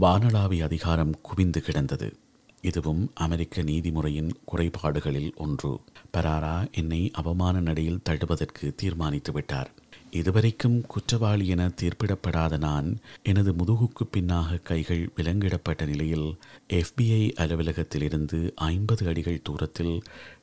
[0.00, 2.16] வானளாவி அதிகாரம் குவிந்து கிடந்தது.
[2.60, 5.80] இதுவும் அமெரிக்க நீதிமுறையின் குறைபாடுகளில் ஒன்று.
[6.16, 9.70] பராரா என்னை அவமான நடையில் தடுவதற்கு தீர்மானித்து விட்டார்.
[10.10, 19.42] இதுவரைக்கும் குற்றவாளி என தீர்ப்பிடப்படாத நான் எனது முதுகுக்கு பின்னாக கைகள் விலங்கிடப்பட்ட நிலையில் எஃபிஐ அலுவலகத்திலிருந்து ஐம்பது அடிகள்
[19.42, 20.02] தூரத்தில்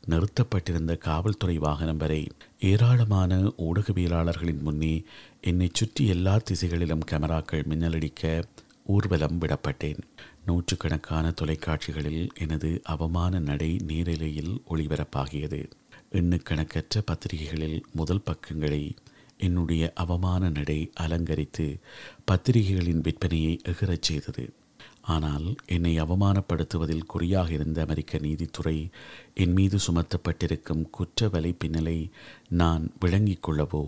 [0.09, 2.27] நிறுத்தப்பட்டிருந்த காவல்துறை வாகனம் வரை
[2.59, 5.03] ஏராளமான ஊடகவியலாளர்களின் முன்னே
[5.41, 8.43] என்னை சுற்றி எல்லா திசைகளிலும் கேமராக்கள் மின்னலடிக்க
[8.85, 9.97] ஊர்வலம் விடப்பட்டேன்.
[10.45, 15.69] நூற்றுக்கணக்கான தொலைக்காட்சிகளில் எனது அவமான நடை நேரிலையில் ஒளிபரப்பாகியது.
[16.11, 18.95] எண்ணுக்கணக்கற்ற பத்திரிகைகளில் முதல் பக்கங்களை
[19.37, 21.79] என்னுடைய அவமான நடை அலங்கரித்து
[22.31, 24.53] பத்திரிகைகளின் விற்பனையை எகரச் செய்தது.
[25.07, 28.77] ஆனால் என்னை அவமானப்படுத்துவதில் குறியாக இருந்த அமெரிக்க நீதித்துறை
[29.33, 31.99] என் மீது சுமத்தப்பட்டிருக்கும் குற்ற வலை பின்னலை
[32.53, 33.83] நான் விளங்கிக் கொள்ளவோ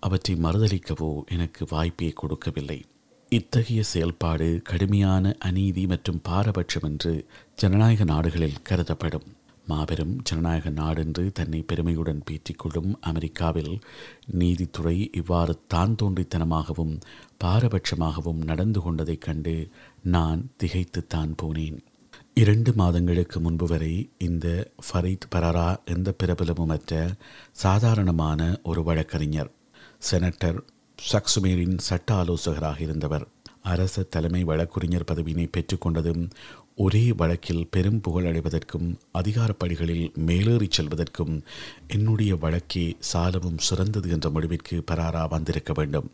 [0.00, 2.80] அவற்றை மறுதளிக்கவோ எனக்கு வாய்ப்பை கொடுக்கவில்லை.
[3.28, 7.14] இத்தகைய செயல்பாடு கடுமையான அநீதி மற்றும் பாரபட்சம் என்று
[7.54, 9.26] ஜனநாயக நாடுகளில் கருதப்படும்.
[9.66, 13.70] மாபெரும் ஜனநாயக நாடென்று தன்னை பெருமையுடன் பீற்றிக்கொள்ளும் அமெரிக்காவில்
[14.40, 16.92] நீதித்துறை இவ்வாறு தான் தோன்றித்தனமாகவும்
[17.44, 19.54] பாரபட்சமாகவும் நடந்து கொண்டதைக் கண்டு
[20.04, 21.78] நான் திகைத்துத்தான் போனேன்.
[22.34, 27.12] இரண்டு மாதங்களுக்கு முன்பு வரை இந்த ஃபரீத் பரரா எந்த பிரபலமுமற்ற
[27.52, 29.50] சாதாரணமான ஒரு வழக்கறிஞர்
[30.10, 30.58] செனட்டர்
[30.96, 33.26] சக்சுமேரின் சட்ட ஆலோசகராக இருந்தவர்.
[33.62, 36.30] அரச தலைமை வழக்குரைஞர் பதவியினை பெற்றுக்கொண்டதும்
[36.76, 41.42] ஒரே வழக்கில் பெரும் புகழடைவதற்கும் அதிகாரப்படிகளில் மேலேறிச் செல்வதற்கும்
[41.88, 46.10] என்னுடைய வழக்கே சாலவும் சிறந்தது என்ற முடிவிற்கு பராரா வந்திருக்க வேண்டும்.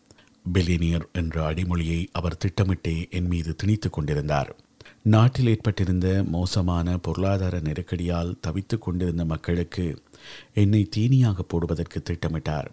[0.52, 4.56] பில்லினியர் என்ற அடிமொழியை அவர் திட்டமிட்டே என் மீது திணித்துக் கொண்டிருந்தார்.
[5.02, 10.02] நாட்டில் ஏற்பட்டிருந்த மோசமான பொருளாதார நெருக்கடியால் தவித்துக் கொண்டிருந்த மக்களுக்கு
[10.54, 12.70] என்னை தீனியாக போடுவதற்கு திட்டமிட்டார்.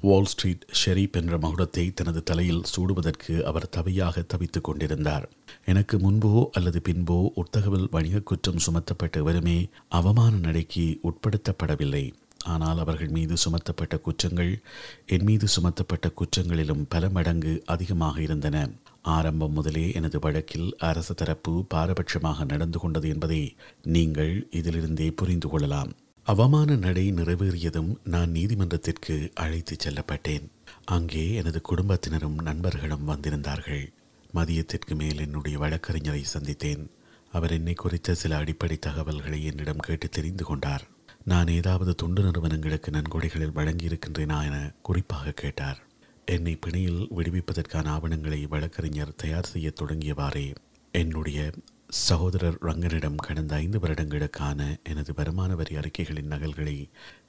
[0.00, 5.30] வால் ஸ்ட்ரீட் ஷெரீப் என்ற மகுடத்தை தனது தலையில் சூடுவதற்கு அவர் தவையாக தவித்துக் கொண்டிருந்தார்.
[5.64, 12.12] எனக்கு முன்போ அல்லது பின்போ உத்தகவல் வணிக குற்றம் சுமத்தப்பட்டவருமே அவமான நடைக்கு உட்படுத்தப்படவில்லை.
[12.44, 14.60] ஆனால் அவர்கள் மீது சுமத்தப்பட்ட குற்றங்கள்
[15.06, 18.70] என் மீது சுமத்தப்பட்ட குற்றங்களிலும் பல மடங்கு அதிகமாக இருந்தன.
[19.02, 25.92] ஆரம்பம் முதலே எனது வழக்கில் அரசு தரப்பு பாரபட்சமாக நடந்து கொண்டது என்பதை நீங்கள் இதிலிருந்தே புரிந்து கொள்ளலாம்.
[26.22, 30.46] அவமான நடை நிறைவேறியதும் நான் நீதிமன்றத்திற்கு அழைத்துச் செல்லப்பட்டேன்.
[30.84, 33.92] அங்கே எனது குடும்பத்தினரும் நண்பர்களும் வந்திருந்தார்கள்.
[34.34, 36.86] மதியத்திற்கு மேல் என்னுடைய வழக்கறிஞரை சந்தித்தேன்.
[37.32, 40.88] அவர் என்னை குறித்த சில அடிப்படை தகவல்களை என்னிடம் கேட்டு தெரிந்து கொண்டார்.
[41.30, 45.78] நான் ஏதாவது தொண்டு நிறுவனங்களுக்கு நன்கொடைகளில் வழங்கியிருக்கின்றேனா என குறிப்பாக கேட்டார்.
[46.26, 50.54] என்னை பிணையில் விடுவிப்பதற்கான ஆவணங்களை வழக்கறிஞர் தயார் செய்ய தொடங்கியவாறே
[50.94, 51.50] என்னுடைய
[51.88, 56.76] சகோதரர் ரங்கனிடம் கடந்த ஐந்து வருடங்களுக்கான எனது வருமான வரி அறிக்கைகளின் நகல்களை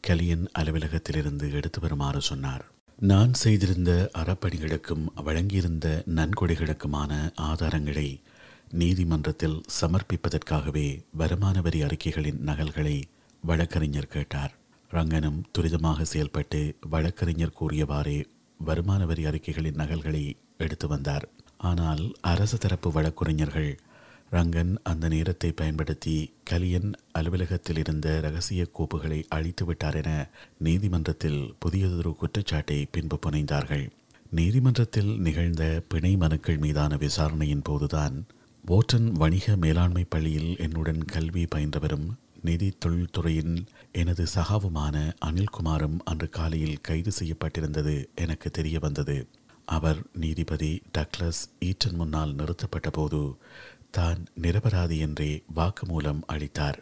[0.01, 2.65] கலியன் அலுவலகத்திலிருந்து எடுத்து வருமாறு சொன்னார்.
[2.99, 8.09] நான் செய்திருந்த அறப்பணிகளுக்கும் வழங்கியிருந்த நன்கொடைகளுக்குமான ஆதாரங்களை
[8.71, 12.97] நீதிமன்றத்தில் சமர்ப்பிப்பதற்காகவே வருமான வரி அறிக்கைகளின் நகல்களை
[13.43, 14.53] வழக்கறிஞர் கேட்டார்.
[14.91, 18.23] ரங்கனும் துரிதமாக செயல்பட்டு வழக்கறிஞர் கூறியவாறே
[18.59, 20.23] வருமான வரி அறிக்கைகளின் நகல்களை
[20.57, 21.25] எடுத்து வந்தார்.
[21.57, 23.71] ஆனால் அரசு தரப்பு வழக்குரைஞர்கள்
[24.31, 30.11] ரங்கன் அந்த நேரத்தை பயன்படுத்தி கலியன் அலுவலகத்தில் இருந்த ரகசிய கோப்புகளை அழித்து விட்டார் என
[30.57, 33.85] நீதிமன்றத்தில் புதியதொரு குற்றச்சாட்டை பின்பு புனைந்தார்கள்.
[34.31, 38.17] நீதிமன்றத்தில் நிகழ்ந்த பிணை மனுக்கள் மீதான விசாரணையின் போதுதான்
[38.63, 42.07] ஓட்டன் வணிக மேலாண்மை பள்ளியில் என்னுடன் கல்வி பயின்றவரும்
[42.41, 43.55] நிதி தொழில்துறையின்
[43.91, 49.17] எனது சகாவுமான அனில்குமாரும் அன்று காலையில் கைது செய்யப்பட்டிருந்தது எனக்கு தெரிய வந்தது
[49.65, 53.21] அவர் நீதிபதி டக்ளஸ் ஈட்டன் முன்னால் நிறுத்தப்பட்ட போது
[53.91, 56.79] தான் நிரபராதி என்றே வாக்குமூலம் அளித்தார்.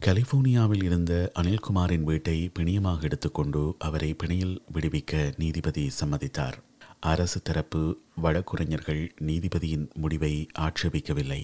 [0.00, 6.56] கலிபோர்னியாவில் இருந்த அனில்குமாரின் வீட்டை பிணியமாக எடுத்துக்கொண்டு அவரை பிணையில் விடுவிக்க நீதிபதி சம்மதித்தார்.
[7.00, 7.82] அரசு தரப்பு
[8.22, 11.42] வழக்குரைஞர்கள் நீதிபதியின் முடிவை ஆட்சேபிக்கவில்லை.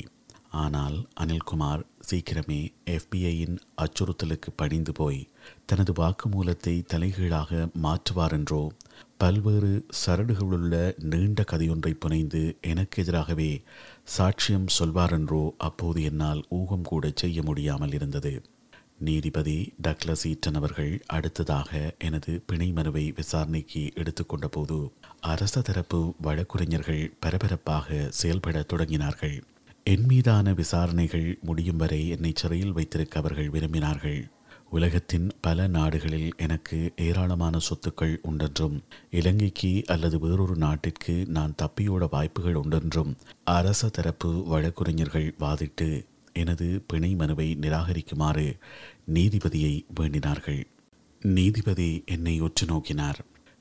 [0.51, 5.21] ஆனால் அனில்குமார் சீக்கிரமே எஃபிஐயின் அச்சுறுத்தலுக்கு பணிந்து போய்
[5.67, 8.63] தனது வாக்குமூலத்தை தலைகீழாக மாற்றுவார் என்றோ
[9.17, 13.51] பல்வேறு சரடுகளுள்ள நீண்ட கதையொன்றை புனைந்து எனக்கு எதிராகவே
[14.17, 18.33] சாட்சியம் சொல்வார் என்றோ அப்போது என்னால் ஊகம் கூட செய்ய முடியாமல் இருந்தது.
[18.99, 24.77] நீதிபதி டக்ளஸ் ஈட்டன் அவர்கள் அடுத்ததாக எனது பிணை மனுவை விசாரணைக்கு எடுத்துக்கொண்ட போது
[25.21, 29.39] அரச தரப்பு வழக்குரைஞர்கள் பரபரப்பாக செயல்பட தொடங்கினார்கள்.
[29.85, 34.31] என் மீதான விசாரணைகள் முடியும் வரை என்னை சிறையில் வைத்திருக்க அவர்கள் விரும்பினார்கள்.
[34.71, 38.77] உலகத்தின் பல நாடுகளில் எனக்கு ஏராளமான சொத்துக்கள் உண்டென்றும்
[39.11, 43.15] இலங்கைக்கு அல்லது வேறொரு நாட்டிற்கு நான் தப்பியோட வாய்ப்புகள் உண்டென்றும்
[43.45, 48.57] அரச தரப்பு வழக்குரைஞர்கள் வாதிட்டு எனது பிணை மனுவை நிராகரிக்குமாறு
[49.15, 50.63] நீதிபதியை வேண்டினார்கள்.
[51.23, 53.19] நீதிபதி என்னை உற்று நோக்கினார்.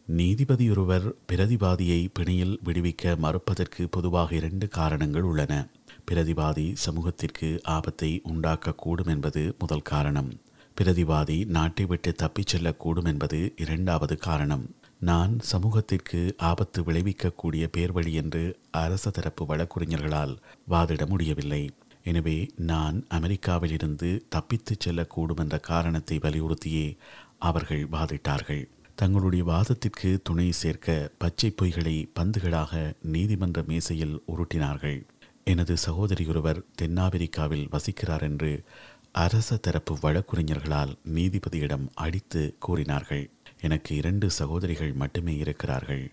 [0.08, 5.68] நீதிபதி ஒருவர் பிரதிவாதியை பிணையில் விடுவிக்க மறுப்பதற்கு பொதுவாக இரண்டு காரணங்கள் உள்ளன.
[6.12, 10.40] பிரதிவாதி சமூகத்திற்கு ஆபத்தை உண்டாக்கக்கூடும் என்பது முதல் காரணம்.
[10.78, 14.66] பிரதிவாதி நாட்டை விட்டு தப்பிச் செல்லக்கூடும் என்பது இரண்டாவது காரணம்.
[15.00, 20.38] நான் சமூகத்திற்கு ஆபத்து விளைவிக்கக்கூடிய பேர்வழி என்று அரச தரப்பு வழக்குரைஞர்களால்
[20.70, 21.70] வாதிட முடியவில்லை.
[22.04, 26.98] எனவே நான் அமெரிக்காவிலிருந்து தப்பித்துச் செல்லக்கூடும் என்ற காரணத்தை வலியுறுத்தியே
[27.38, 28.64] அவர்கள் வாதிட்டார்கள்.
[28.96, 35.00] தங்களுடைய வாதத்திற்கு துணை சேர்க்க பச்சை பொய்களை பந்துகளாக நீதிமன்ற மேசையில் உருட்டினார்கள்.
[35.46, 38.64] எனது சகோதரியொருவர் தென்னாப்பிரிக்காவில் வசிக்கிறார் என்று
[39.12, 43.30] அரச தரப்பு வழக்குரைஞர்களால் நீதிபதியிடம் அடித்து கூறினார்கள்.
[43.62, 46.12] எனக்கு இரண்டு சகோதரிகள் மட்டுமே இருக்கிறார்கள்.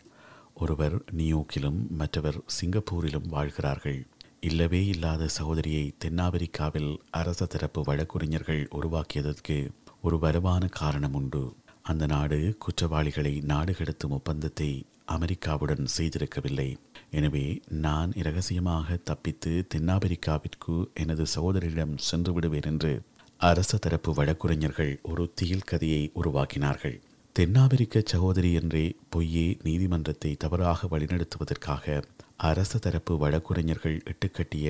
[0.54, 4.06] ஒருவர் நியூயோர்க்கிலும் மற்றவர் சிங்கப்பூரிலும் வாழ்கிறார்கள்.
[4.40, 9.70] இல்லவே இல்லாத சகோதரியை தென்னாப்பிரிக்காவில் அரச தரப்பு வழக்குரைஞர்கள் உருவாக்கியதற்கு
[10.02, 11.56] ஒரு வலுவான காரணம் உண்டு.
[11.82, 16.76] அந்த நாடு குற்றவாளிகளை நாடு கடத்தும் ஒப்பந்தத்தை அமெரிக்காவுடன் செய்திருக்கவில்லை.
[17.10, 22.92] எனவே நான் இரகசியமாக தப்பித்து தென்னாப்பிரிக்காவிற்கு எனது சகோதரியிடம் சென்று விடுவேன் என்று
[23.40, 26.96] அரச தரப்பு வழக்குரைஞர்கள் ஒரு திகில் கதையை உருவாக்கினார்கள்.
[27.36, 32.02] தென்னாப்பிரிக்க சகோதரி என்றே பொய்யே நீதிமன்றத்தை தவறாக வழிநடத்துவதற்காக
[32.36, 34.66] அரச தரப்பு வழக்குரைஞர்கள் இட்டுக்கட்டிய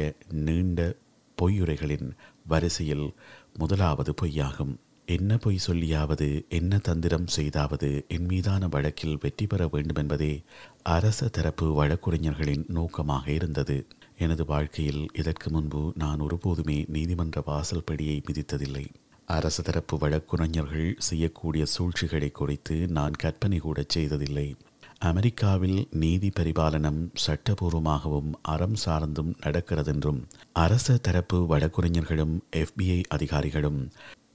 [0.47, 0.97] நீண்ட
[1.39, 2.09] பொய்யுரைகளின்
[2.47, 3.07] வரிசையில்
[3.55, 4.75] முதலாவது பொய்யாகும்.
[5.09, 10.33] என்ன பொய் சொல்லியாவது என்ன தந்திரம் செய்தாவது என் மீதான வழக்கில் வெற்றி பெற வேண்டுமென்பதே
[10.83, 13.77] அரச தரப்பு வழக்குரைஞர்களின் நோக்கமாக இருந்தது.
[14.19, 18.85] எனது வாழ்க்கையில் இதற்கு முன்பு நான் ஒருபோதுமே நீதிமன்ற வாசல் படியை மிதித்ததில்லை.
[19.29, 24.49] அரசு தரப்பு வழக்குரைஞர்கள் செய்யக்கூடிய சூழ்ச்சிகளை குறித்து நான் கற்பனை கூட செய்ததில்லை.
[25.01, 33.83] அமெரிக்காவில் நீதி பரிபாலனம் சட்டபூர்வமாகவும் அறம் சார்ந்தும் நடக்கிறதென்றும் அரச தரப்பு வழக்குரைஞர்களும் எஃபிஐ அதிகாரிகளும்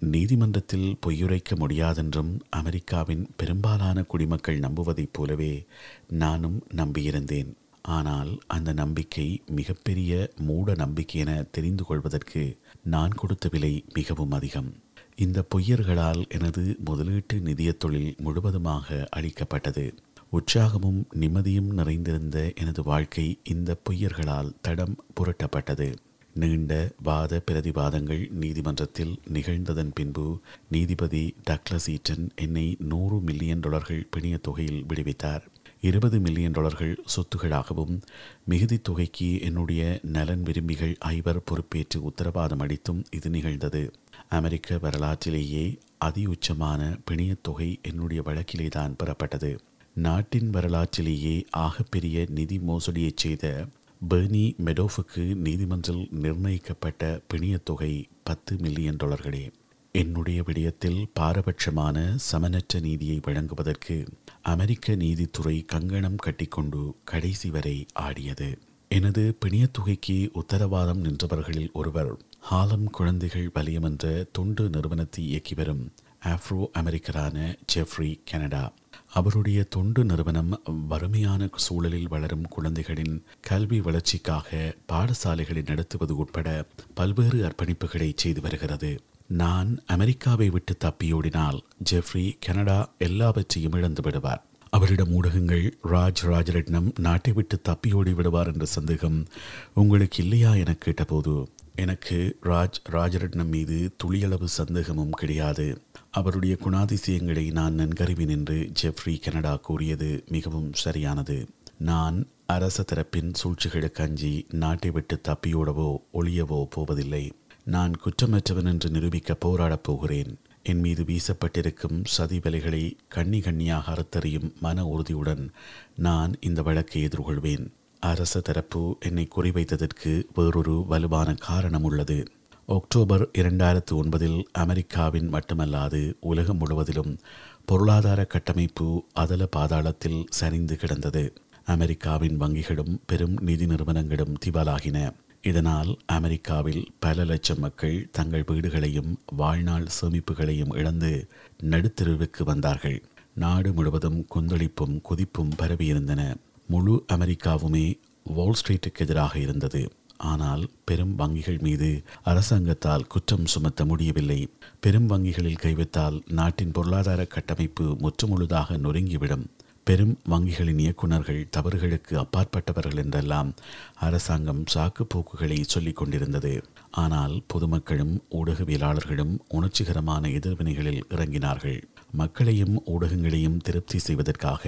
[0.04, 5.66] நீதிமன்றத்தில் பொய்யுரைக்க முடியாதென்றும் அமெரிக்காவின் பெரும்பாலான குடிமக்கள் நம்புவதைப் போலவே
[6.08, 7.54] நானும் நம்பியிருந்தேன்.
[7.82, 14.74] ஆனால் அந்த நம்பிக்கை மிகப்பெரிய மூட நம்பிக்கை என தெரிந்து கொள்வதற்கு நான் கொடுத்த விலை மிகவும் அதிகம்.
[15.16, 19.94] இந்த பொய்யர்களால் எனது முதலீட்டு நிதியத் தொழில் முழுவதுமாக அளிக்கப்பட்டது
[20.32, 25.96] உற்சாகமும் நிம்மதியும் நிறைந்திருந்த எனது வாழ்க்கை இந்த பொய்யர்களால் தடம் புரட்டப்பட்டது.
[26.34, 30.39] நீண்ட வாத பிரதிவாதங்கள் நீதிமன்றத்தில் நிகழ்ந்ததன் பின்பு
[30.72, 35.41] நீதிபதி டக்ளஸ் ஈட்டன் என்னை நூறு மில்லியன் டாலர்கள் பிணிய தொகையில் விடுவித்தார்.
[35.82, 38.02] இருபது மில்லியன் டாலர்கள் சொத்துகளாகவும்
[38.46, 43.93] மிகுதி தொகைக்கு என்னுடைய நலன் விரும்பிகள் ஐவர் பொறுப்பேற்று உத்தரவாதம் அளித்தும் இது நிகழ்ந்தது.
[44.30, 49.60] அமெரிக்க வரலாற்றிலேயே அதி உச்சமான பிணியத் தொகை என்னுடைய வழக்கிலே தான் பெறப்பட்டது.
[49.93, 53.65] நாட்டின் வரலாற்றிலேயே ஆகப்பெரிய நிதி மோசடியைச் செய்த
[54.10, 59.52] பெர்னி மெடோஃபுக்கு நீதிமன்றில் நிர்ணயிக்கப்பட்ட பிணியத் தொகை பத்து மில்லியன் டாலர்களே
[59.92, 64.08] என்னுடைய விடயத்தில் பாரபட்சமான சமனற்ற நீதியை வழங்குவதற்கு
[64.42, 68.60] அமெரிக்க நீதித்துறை கங்கணம் கட்டிக்கொண்டு கடைசி வரை ஆடியது.
[68.89, 72.18] எனது பிணியத் தொகைக்கு உத்தரவாதம் நின்றவர்களில் ஒருவர்
[72.52, 75.92] ஹாலம் குழந்தைகள் வலயம் என்ற தொண்டு நிறுவனத்தை இயக்கி வரும்
[76.26, 78.74] ஆப்ரோ அமெரிக்கரான ஜெஃப்ரி கனடா.
[79.13, 80.54] அவருடைய தொண்டு நிறுவனம்
[80.88, 88.91] வறுமையான சூழலில் வளரும் குழந்தைகளின் கல்வி வளர்ச்சிக்காக பாடசாலைகளை நடத்துவது உட்பட பல்வேறு அர்ப்பணிப்புகளை செய்து வருகிறது.
[89.28, 91.60] நான் அமெரிக்காவை விட்டு தப்பியோடினால்
[91.91, 94.43] ஜெஃப்ரி கனடா எல்லாவற்றையும் இழந்து விடுவார்.
[94.69, 99.26] அவரிடம் ஊடகங்கள் ராஜ் ராஜரட்னம் நாட்டை விட்டு தப்பியோடி விடுவார் என்ற சந்தேகம்
[99.73, 101.36] உங்களுக்கு இல்லையா என கேட்டபோது
[101.76, 105.67] எனக்கு ராஜ் ராஜரட்னம் மீது துளியளவு சந்தேகமும் கிடையாது.
[106.13, 111.47] அவருடைய குணாதிசயங்களை நான் நன்கறிவேன் என்று ஜெஃப்ரி கனடா கூறியது மிகவும் சரியானது.
[111.78, 117.32] நான் அரச தரப்பின் சூழ்ச்சிகளுக்கு அஞ்சி நாட்டை விட்டு தப்பியோடவோ ஒளியவோ போவதில்லை.
[117.63, 120.38] நான் குற்றமற்றவன் என்று நிரூபிக்க போராடப் போகிறேன்.
[120.63, 125.52] என் மீது வீசப்பட்டிருக்கும் சதி வலைகளை கண்ணி கண்ணியாக அறுத்தறியும் மன உறுதியுடன்
[125.95, 127.65] நான் இந்த வழக்கை எதிர்கொள்வேன்.
[127.99, 132.23] அரச தரப்பு என்னை குறிவைத்ததற்கு வேறொரு வலுவான காரணம் உள்ளது.
[132.65, 137.17] அக்டோபர் இரண்டாயிரத்து ஒன்பதில் அமெரிக்காவின் மட்டுமல்லாது உலகம் முழுவதிலும்
[137.65, 141.34] பொருளாதார கட்டமைப்பு அதல பாதாளத்தில் சரிந்து கிடந்தது.
[141.65, 145.13] அமெரிக்காவின் வங்கிகளும் பெரும் நிதி நிறுவனங்களும் திவாலாகின.
[145.41, 151.28] இதனால் அமெரிக்காவில் பல லட்சம் மக்கள் தங்கள் வீடுகளையும் வாழ்நாள் சேமிப்புகளையும் இழந்து
[151.63, 153.04] நடுத்தெருவுக்கு வந்தார்கள்.
[153.34, 156.36] நாடு முழுவதும் கொந்தளிப்பும் கொதிப்பும் பரவியிருந்தன.
[156.67, 159.89] முழு அமெரிக்காவுமே வால் ஸ்ட்ரீட்டுக்கு எதிராக இருந்தது.
[160.17, 164.49] ஆனால் பெரும் வங்கிகள் மீது அரசாங்கத்தால் குற்றம் சுமத்த முடியவில்லை.
[164.80, 169.45] பெரும் வங்கிகளில் கைவிட்டால் நாட்டின் பொருளாதார கட்டமைப்பு முற்றுமுழுதாக நொறுங்கிவிடும்.
[169.84, 173.54] பெரும் வங்கிகளின் இயக்குநர்கள் தவறுகளுக்கு அப்பாற்பட்டவர்கள் என்றெல்லாம்
[173.93, 176.63] அரசாங்கம் சாக்கு போக்குகளை சொல்லிக் கொண்டிருந்தது.
[176.91, 181.82] ஆனால் பொதுமக்களும் ஊடகவியலாளர்களும் உணர்ச்சிகரமான எதிர்வினைகளில் இறங்கினார்கள்.
[182.13, 184.63] மக்களையும் ஊடகங்களையும் திருப்தி செய்வதற்காக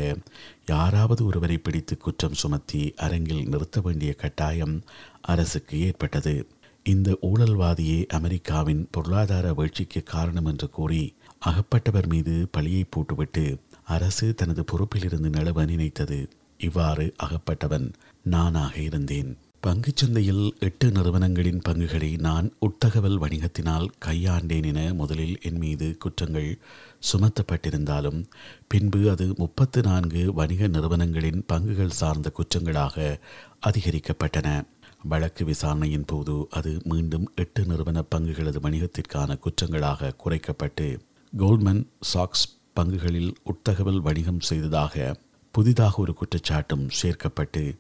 [0.68, 4.76] யாராவது ஒருவரை பிடித்து குற்றம் சுமத்தி அரங்கில் நிறுத்த வேண்டிய கட்டாயம்
[5.22, 6.36] அரசுக்கு ஏற்பட்டது.
[6.84, 11.04] இந்த ஊழல்வாதியே அமெரிக்காவின் பொருளாதார வீழ்ச்சிக்கு காரணம் என்று கூறி
[11.46, 13.46] அகப்பட்டவர் மீது பழியை போட்டுவிட்டு
[13.86, 16.20] அரசு தனது பொறுப்பிலிருந்து நழுவ நினைத்தது.
[16.60, 17.88] இவ்வாறு அகப்பட்டவன்
[18.24, 19.32] நானாக இருந்தேன்.
[19.64, 26.50] பங்குச்சந்தையில் எட்டு நிறுவனங்களின் பங்குகளை நான் உட்தகவல் வணிகத்தினால் கையாண்டேன் என முதலில் என் மீது குற்றங்கள்
[27.12, 28.20] சுமத்தப்பட்டிருந்தாலும்
[28.68, 33.20] பின்பு அது முப்பத்து நான்கு வணிக நிறுவனங்களின் பங்குகள் சார்ந்த குற்றங்களாக
[33.66, 34.50] அதிகரிக்கப்பட்டன.
[35.04, 41.00] வழக்கு விசாரணையின் போது அது மீண்டும் எட்டு நிறுவன பங்குகளது வணிகத்திற்கான குற்றங்களாக குறைக்கப்பட்டு
[41.38, 45.16] கோல்ட்மன் சாக்ஸ் பங்குகளில் உட்தகவல் வணிகம் செய்ததாக
[45.52, 47.78] புதிதாக ஒரு குற்றச்சாட்டும் சேர்க்கப்பட்டு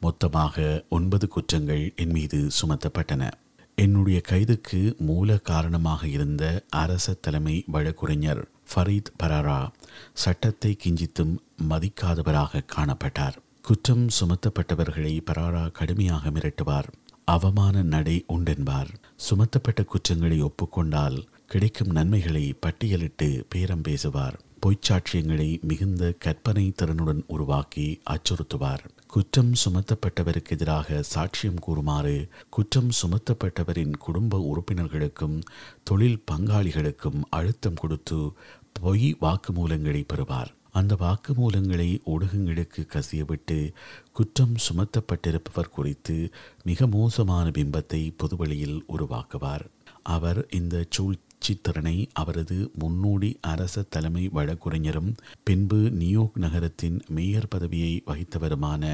[0.00, 3.30] மொத்தமாக ஒன்பது குற்றங்கள் என் மீது சுமத்தப்பட்டன.
[3.74, 8.42] என்னுடைய கைதுக்கு மூல காரணமாக இருந்த அரச தலைமை வழக்குரைஞர்
[8.74, 9.68] ஃபரீத் பராரா
[10.12, 11.36] சட்டத்தை கிஞ்சித்தும்
[11.68, 13.36] மதிக்காதவராக காணப்பட்டார்.
[13.62, 16.88] குற்றம் சுமத்தப்பட்டவர்களை பராரா கடுமையாக மிரட்டுவார்.
[17.24, 18.88] அவமான நடை உண்டென்பார்.
[19.16, 24.40] சுமத்தப்பட்ட குற்றங்களை ஒப்புக்கொண்டால் கிடைக்கும் நன்மைகளை பட்டியலிட்டு பேரம் பேசுவார்.
[24.66, 28.84] பொய்ச்சாட்சியங்களை மிகுந்த கற்பனை திறனுடன் உருவாக்கி அச்சுறுத்துவார்.
[29.06, 35.42] குற்றம் சுமத்தப்பட்டவருக்கு எதிராக சாட்சியம் கூறுமாறு குற்றம் சுமத்தப்பட்டவரின் குடும்ப உறுப்பினர்களுக்கும்
[35.84, 38.32] தொழில் பங்காளிகளுக்கும் அழுத்தம் கொடுத்து
[38.72, 40.54] பொய் வாக்குமூலங்களை பெறுவார்.
[40.72, 43.72] அந்த வாக்குமூலங்களை ஊடகங்களுக்கு கசியவிட்டு
[44.12, 46.30] குற்றம் சுமத்தப்பட்டிருப்பவர் குறித்து
[46.62, 49.64] மிக மோசமான பிம்பத்தை பொதுவெளியில் உருவாக்குவார்.
[50.02, 55.10] அவர் இந்த சூழ் சித்திரனை அவரது முன்னோடி அரச தலைமை வழக்குரைஞரும்
[55.42, 58.84] பின்பு நியூயோர்க் நகரத்தின் மேயர் பதவியை வகித்தவருமான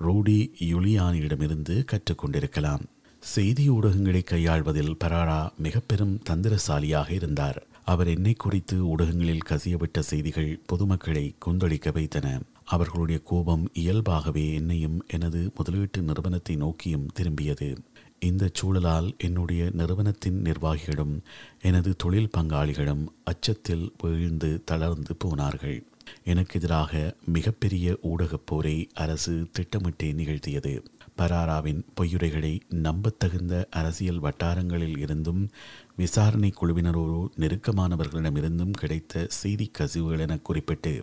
[0.00, 2.84] ரோடி யுலியானியிடமிருந்து கற்றுக்கொண்டிருக்கலாம்
[3.22, 7.66] செய்தி ஊடகங்களை கையாள்வதில் பராரா மிக பெரும் தந்திரசாலியாக இருந்தார்.
[7.84, 12.40] அவர் என்னை குறித்து ஊடகங்களில் கசியவிட்ட செய்திகள் பொதுமக்களை கொந்தளிக்க வைத்தன.
[12.64, 17.76] அவர்களுடைய கோபம் இயல்பாகவே என்னையும் எனது முதலீட்டு நிறுவனத்தை நோக்கியும் திரும்பியது.
[18.18, 21.20] இந்த சூழலால் என்னுடைய நிறுவனத்தின் நிர்வாகிகளும்
[21.62, 25.84] எனது தொழில் பங்காளிகளும் அச்சத்தில் வீழ்ந்து தளர்ந்து போனார்கள்.
[26.24, 30.84] எனக்கு எதிராக மிகப்பெரிய ஊடகப் போரை அரசு திட்டமிட்டே நிகழ்த்தியது.
[31.18, 35.50] பராராவின் பொய்யுரைகளை நம்பத்தகுந்த அரசியல் வட்டாரங்களில் இருந்தும்
[35.96, 41.02] விசாரணை குழுவினரோரோ நெருக்கமானவர்களிடமிருந்தும் கிடைத்த செய்தி கசிவுகள் என குறிப்பிட்டு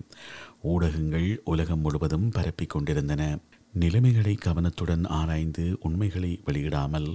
[0.62, 3.38] ஊடகங்கள் உலகம் முழுவதும் பரப்பிக் கொண்டிருந்தன.
[3.74, 7.08] நிலைமைகளை கவனத்துடன் ஆராய்ந்து உண்மைகளை வெளியிடாமல்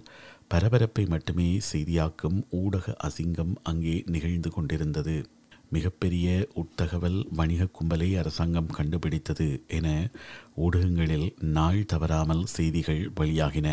[0.49, 5.17] பரபரப்பை மட்டுமே செய்தியாக்கும் ஊடக அசிங்கம் அங்கே நிகழ்ந்து கொண்டிருந்தது.
[5.71, 10.11] மிகப்பெரிய உட்தகவல் வணிக கும்பலை அரசாங்கம் கண்டுபிடித்தது என
[10.55, 13.69] ஊடகங்களில் நாள் தவறாமல் செய்திகள் வெளியாகின.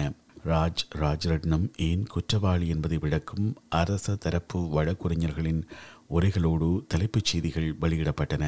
[0.45, 5.62] ராஜ் ராஜரட்னம் ஏன் குற்றவாளி என்பதை விளக்கும் அரச தரப்பு வழக்குரைஞர்களின்
[6.10, 8.45] உரைகளோடு தலைப்புச் செய்திகள் வெளியிடப்பட்டன.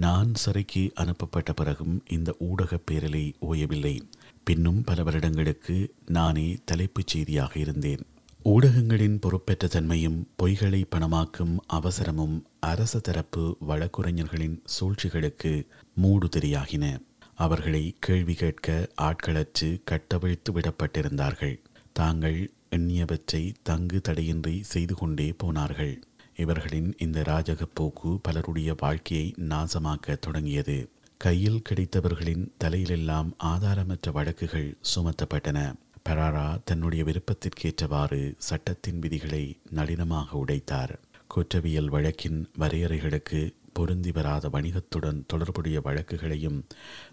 [0.00, 4.00] நான் சிறைக்கு அனுப்பப்பட்ட பிறகும் இந்த ஊடக பேரலை ஓயவில்லை.
[4.44, 7.98] பின்னும் பல வருடங்களுக்கு நானே தலைப்புச் செய்தியாக இருந்தேன்.
[8.44, 15.66] ஊடகங்களின் பொறுப்பற்ற தன்மையும் பொய்களை பணமாக்கும் அவசரமும் அரச தரப்பு வழக்குரைஞர்களின் சூழ்ச்சிகளுக்கு
[16.02, 17.00] மூடுதிரியாகின.
[17.34, 21.60] அவர்களை கேள்வி கேட்க ஆட்களற்று கட்டவிழ்த்து விடப்பட்டிருந்தார்கள்.
[21.92, 26.02] தாங்கள் எண்ணியவற்றை தங்கு தடையின்றி செய்து கொண்டே போனார்கள்.
[26.42, 30.88] இவர்களின் இந்த ராஜக போக்கு பலருடைய வாழ்க்கையை நாசமாக்க தொடங்கியது.
[31.16, 35.74] கையில் கிடைத்தவர்களின் தலையிலெல்லாம் ஆதாரமற்ற வழக்குகள் சுமத்தப்பட்டன.
[36.08, 40.92] பராரா தன்னுடைய விருப்பத்திற்கேற்றவாறு சட்டத்தின் விதிகளை நளினமாக உடைத்தார்.
[41.26, 43.40] குற்றவியல் வழக்கின் வரையறைகளுக்கு
[43.72, 46.60] பொருந்தி வராத வணிகத்துடன் தொடர்புடைய வழக்குகளையும்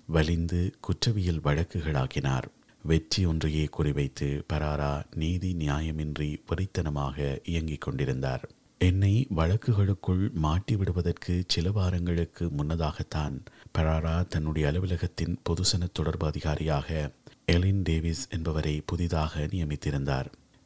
[0.08, 2.48] வலிந்து குற்றவியல் வழக்குகளாக்கினார்.
[2.84, 8.46] வெற்றி ஒன்றையே குறிவைத்து பராரா நீதி நியாயமின்றி வெறித்தனமாக இயங்கிக் கொண்டிருந்தார்.
[8.78, 13.36] என்னை வழக்குகளுக்குள் மாட்டி விடுவதற்கு சில வாரங்களுக்கு முன்னதாகத்தான்
[13.78, 17.12] பராரா தன்னுடைய அலுவலகத்தின் பொதுசன தொடர்பு அதிகாரியாக
[17.52, 20.26] எலின் டேவிஸ் என்பவரை புதிதாக நியமித்திருந்தார்.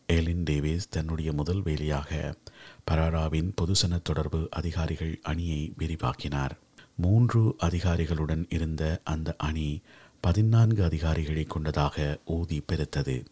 [0.09, 2.35] எலின் டேவிஸ் தன்னுடைய முதல் வேலையாக
[2.91, 6.55] பராராவின் பொதுசன தொடர்பு அதிகாரிகள் அணியை விரிவாக்கினார்.
[6.95, 9.81] மூன்று அதிகாரிகளுடன் இருந்த அந்த அணி
[10.21, 13.25] பதினான்கு அதிகாரிகளை கொண்டதாக ஊதி பெருத்தது.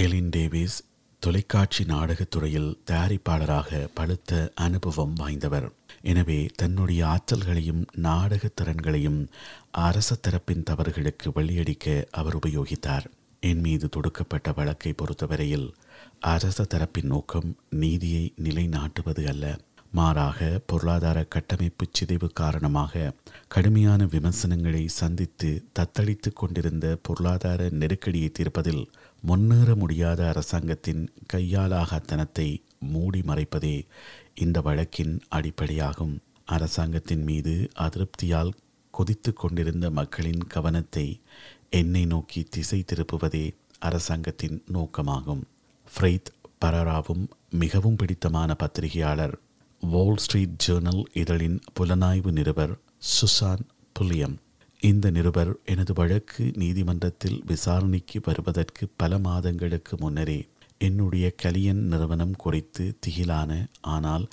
[0.00, 0.78] எலின் டேவிஸ்
[1.24, 5.68] தொலைக்காட்சி நாடகத்துறையில் தயாரிப்பாளராக பழுத்த அனுபவம் வாய்ந்தவர்.
[6.02, 9.20] எனவே தன்னுடைய ஆற்றல்களையும் நாடக திறன்களையும்
[9.70, 13.06] அரச தரப்பின் தவறுகளுக்கு வழியடிக்க அவர் உபயோகித்தார்.
[13.40, 15.68] என் மீது தொடுக்கப்பட்ட வழக்கை பொறுத்தவரையில்
[16.20, 19.58] அரச தரப்பின் நோக்கம் நீதியை நிலைநாட்டுவது அல்ல.
[19.90, 23.12] மாறாக பொருளாதார கட்டமைப்பு சிதைவு காரணமாக
[23.48, 28.84] கடுமையான விமர்சனங்களை சந்தித்து தத்தளித்து கொண்டிருந்த பொருளாதார நெருக்கடியை தீர்ப்பதில்
[29.24, 31.02] முன்னேற முடியாத அரசாங்கத்தின்
[31.32, 33.86] கையாலாகத்தனத்தை மூடி மறைப்பதே
[34.34, 36.18] இந்த வழக்கின் அடிப்படையாகும்.
[36.44, 38.50] அரசாங்கத்தின் மீது அதிருப்தியால்
[38.90, 41.20] கொதித்து கொண்டிருந்த மக்களின் கவனத்தை
[41.70, 43.44] என்னை நோக்கி திசை திருப்புவதே
[43.78, 45.42] அரசாங்கத்தின் நோக்கமாகும்.
[45.86, 46.32] ஃப்ரெய்த்
[46.64, 49.38] பரராவும் மிகவும் பிடித்தமான பத்திரிகையாளர்
[49.80, 52.74] வால் ஸ்ட்ரீட் ஜேர்னல் இதழின் புலனாய்வு நிருபர்
[53.12, 54.36] சுசான் புலியம்.
[54.82, 60.38] இந்த நிருபர் எனது வழக்கு நீதிமன்றத்தில் விசாரணைக்கு வருவதற்கு பல மாதங்களுக்கு முன்னரே
[60.80, 64.24] என்னுடைய கலியன் நிறுவனம் குறித்து திகிலான ஆனால்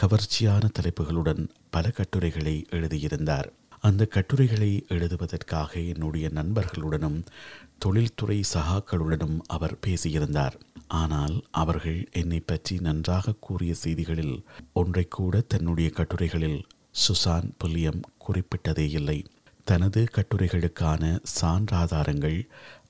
[0.00, 3.48] கவர்ச்சியான தலைப்புகளுடன் பல கட்டுரைகளை எழுதியிருந்தார்.
[3.80, 7.20] அந்த கட்டுரைகளை எழுதுவதற்காக என்னுடைய நண்பர்களுடனும்
[7.78, 10.56] தொழில்துறை சகாக்களுடனும் அவர் பேசியிருந்தார்.
[10.94, 14.36] ஆனால் அவர்கள் என்னை பற்றி நன்றாக கூறிய செய்திகளில்
[14.72, 16.60] ஒன்றை கூட தன்னுடைய கட்டுரைகளில்
[17.02, 19.18] சுசான் புல்லியம் குறிப்பிட்டதே இல்லை
[19.68, 21.04] தனது கட்டுரைகளுக்கான
[21.40, 22.38] சான்றாதாரங்கள்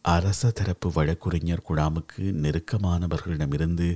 [0.08, 3.88] அரச தரப்பு வழக்குரைஞர் குழாமுக்கு நெருக்கமானவர்களிடமிருந்து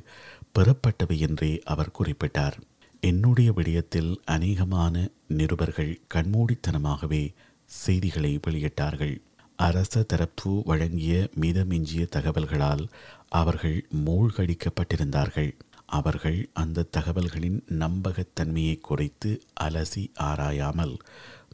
[0.54, 2.56] பெறப்பட்டவை என்றே அவர் குறிப்பிட்டார்.
[3.02, 7.22] என்னுடைய விடயத்தில் அநேகமான நிருபர்கள் கண்மூடித்தனமாகவே
[7.70, 9.16] செய்திகளை வெளியிட்டார்கள்.
[9.58, 12.84] அரச தரப்பு வழங்கிய மீதமிஞ்சிய தகவல்களால்
[13.32, 15.52] அவர்கள் மூழ்கடிக்கப்பட்டிருந்தார்கள்.
[15.98, 19.30] அவர்கள் அந்த தகவல்களின் நம்பகத்தன்மையை குறைத்து
[19.60, 20.94] அலசி ஆராயாமல்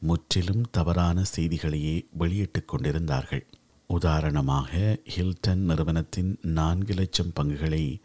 [0.01, 3.47] முற்றிலும் தவறான செய்திகளையே வெளியிட்டுக் கொண்டிருந்தார்கள்.
[3.87, 8.01] உதாரணமாக ஹில்டன் நிறுவனத்தின் நான்கு லட்சம் பங்குகளை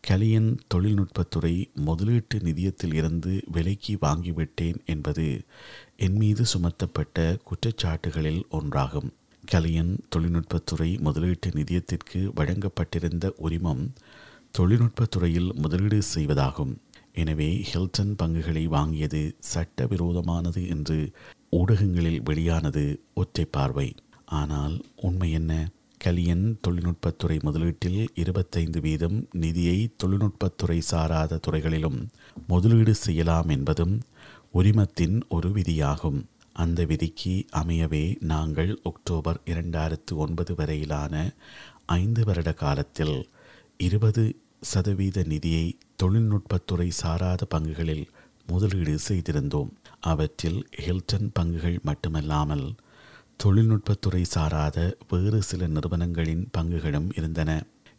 [0.00, 5.44] கலியன் தொழில்நுட்பத்துறை முதலீட்டு நிதியத்தில் இருந்து விலைக்கு வாங்கிவிட்டேன் என்பது
[5.96, 9.10] என் மீது சுமத்தப்பட்ட குற்றச்சாட்டுகளில் ஒன்றாகும்.
[9.46, 13.92] கலியன் தொழில்நுட்பத்துறை முதலீட்டு நிதியத்திற்கு வழங்கப்பட்டிருந்த உரிமம்
[14.58, 16.76] தொழில்நுட்பத்துறையில் முதலீடு செய்வதாகும்.
[17.12, 21.10] எனவே ஹில்டன் பங்குகளை வாங்கியது சட்டவிரோதமானது என்று
[21.52, 23.88] ஊடகங்களில் வெளியானது ஒற்றை பார்வை.
[24.24, 25.52] ஆனால் உண்மை என்ன?
[25.98, 31.98] கலியன் தொழில்நுட்பத்துறை முதலீட்டில் இருபத்தைந்து வீதம் நிதியை தொழில்நுட்பத்துறை சாராத துறைகளிலும்
[32.46, 33.94] முதலீடு செய்யலாம் என்பதும்
[34.52, 36.20] உரிமத்தின் ஒரு விதியாகும்.
[36.52, 41.14] அந்த விதிக்கு அமையவே நாங்கள் அக்டோபர் இரண்டாயிரத்து ஒன்பது வரையிலான
[41.86, 43.16] ஐந்து வருட காலத்தில்
[43.78, 44.24] இருபது
[44.60, 45.66] சதவீத நிதியை
[46.02, 48.06] தொழில்நுட்பத்துறை சாராத பங்குகளில்
[48.50, 49.70] முதலீடு செய்திருந்தோம்.
[50.00, 52.66] அவற்றில் ஹில்டன் பங்குகள் மட்டுமல்லாமல்
[53.44, 57.50] தொழில்நுட்பத்துறை சாராத வேறு சில நிறுவனங்களின் பங்குகளும் இருந்தன.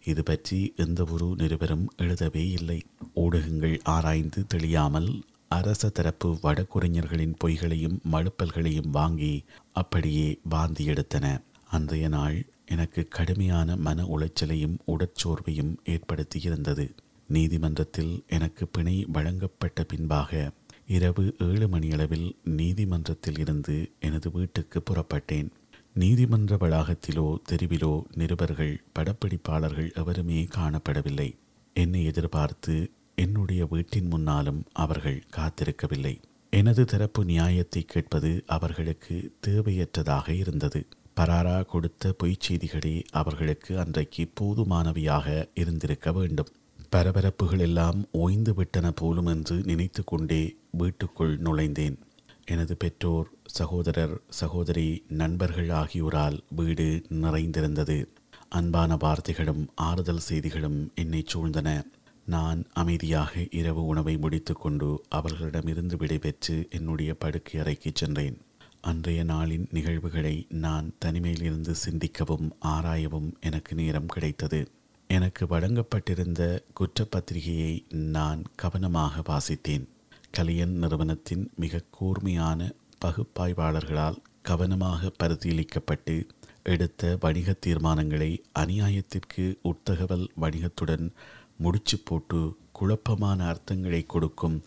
[0.05, 2.79] இது பற்றி எந்த ஒரு நிருபரும் எழுதவே இல்லை.
[3.13, 5.09] ஊடகங்கள் ஆராய்ந்து தெளியாமல்
[5.47, 9.33] அரச தரப்பு வடக்குறிஞர்களின் பொய்களையும் மழுப்பல்களையும் வாங்கி
[9.71, 11.27] அப்படியே வாந்தி எடுத்தன.
[11.69, 16.85] அன்றைய நாள் எனக்கு கடுமையான மன உளைச்சலையும் உடற்சோர்வையும் ஏற்படுத்தியிருந்தது.
[17.29, 20.51] நீதிமன்றத்தில் எனக்கு பிணை வழங்கப்பட்ட பின்பாக
[20.87, 25.49] இரவு ஏழு மணியளவில் நீதிமன்றத்தில் இருந்து எனது வீட்டுக்கு புறப்பட்டேன்.
[25.93, 31.29] நீதிமன்ற வளாகத்திலோ தெருவிலோ நிருபர்கள் படப்பிடிப்பாளர்கள் எவருமே காணப்படவில்லை.
[31.75, 32.75] என்னை எதிர்பார்த்து
[33.15, 36.15] என்னுடைய வீட்டின் முன்னாலும் அவர்கள் காத்திருக்கவில்லை.
[36.49, 39.15] எனது தரப்பு நியாயத்தை கேட்பது அவர்களுக்கு
[39.47, 40.87] தேவையற்றதாக இருந்தது.
[41.15, 46.51] பராரா கொடுத்த பொய்ச் செய்திகளே அவர்களுக்கு அன்றைக்கு போதுமானவையாக இருந்திருக்க வேண்டும்.
[46.95, 51.97] பரபரப்புகள் எல்லாம் ஓய்ந்து விட்டன போலும் என்று நினைத்து கொண்டே வீட்டுக்குள் நுழைந்தேன்.
[52.45, 58.09] எனது பெற்றோர் சகோதரர் சகோதரி நண்பர்கள் ஆகியோரால் வீடு நிறைந்திருந்தது.
[58.49, 61.85] அன்பான வார்த்தைகளும் ஆறுதல் செய்திகளும் என்னை சூழ்ந்தன.
[62.25, 68.37] நான் அமைதியாக இரவு உணவை முடித்துக்கொண்டு அவர்களிடமிருந்து விடைபெற்று என்னுடைய படுக்கை அறைக்கு சென்றேன்.
[68.81, 74.71] அன்றைய நாளின் நிகழ்வுகளை நான் தனிமையிலிருந்து சிந்திக்கவும் ஆராயவும் எனக்கு நேரம் கிடைத்தது.
[75.09, 76.41] எனக்கு வழங்கப்பட்டிருந்த
[76.79, 79.85] குற்றப்பத்திரிகையை நான் கவனமாக வாசித்தேன்.
[80.31, 82.67] கலியன் நிறுவனத்தின் மிக கூர்மையான
[83.05, 86.15] பகுப்பாய்வாளர்களால் கவனமாக பரிசீலிக்கப்பட்டு
[86.63, 88.29] எடுத்த வணிக தீர்மானங்களை
[88.59, 91.11] அநியாயத்திற்கு உட்தகவல் வணிகத்துடன்
[91.57, 92.41] முடிச்சு போட்டு
[92.71, 94.63] குழப்பமான அர்த்தங்களை கொடுக்கும்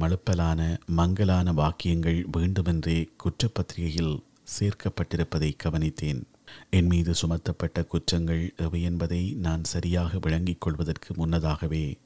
[0.00, 4.16] மழுப்பலான மங்கலான வாக்கியங்கள் வேண்டுமென்றே குற்றப்பத்திரிகையில்
[4.58, 6.22] சேர்க்கப்பட்டிருப்பதை கவனித்தேன்.
[6.70, 11.98] என் மீது சுமத்தப்பட்ட குற்றங்கள் எவை என்பதை நான் சரியாக விளங்கிக் கொள்வதற்கு முன்னதாகவே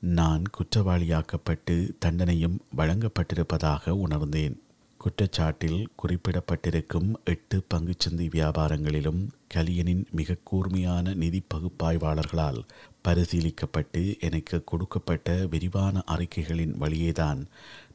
[0.00, 4.60] நான் குற்றவாளியாக்கப்பட்டு தண்டனையும் வழங்கப்பட்டிருப்பதாக உணர்ந்தேன்.
[5.00, 12.60] குற்றச்சாட்டில் குறிப்பிடப்பட்டிருக்கும் எட்டு பங்குச்சந்தை வியாபாரங்களிலும் கலியனின் மிக கூர்மையான நிதி பகுப்பாய்வாளர்களால்
[13.08, 17.44] பரிசீலிக்கப்பட்டு எனக்கு கொடுக்கப்பட்ட விரிவான அறிக்கைகளின் வழியேதான்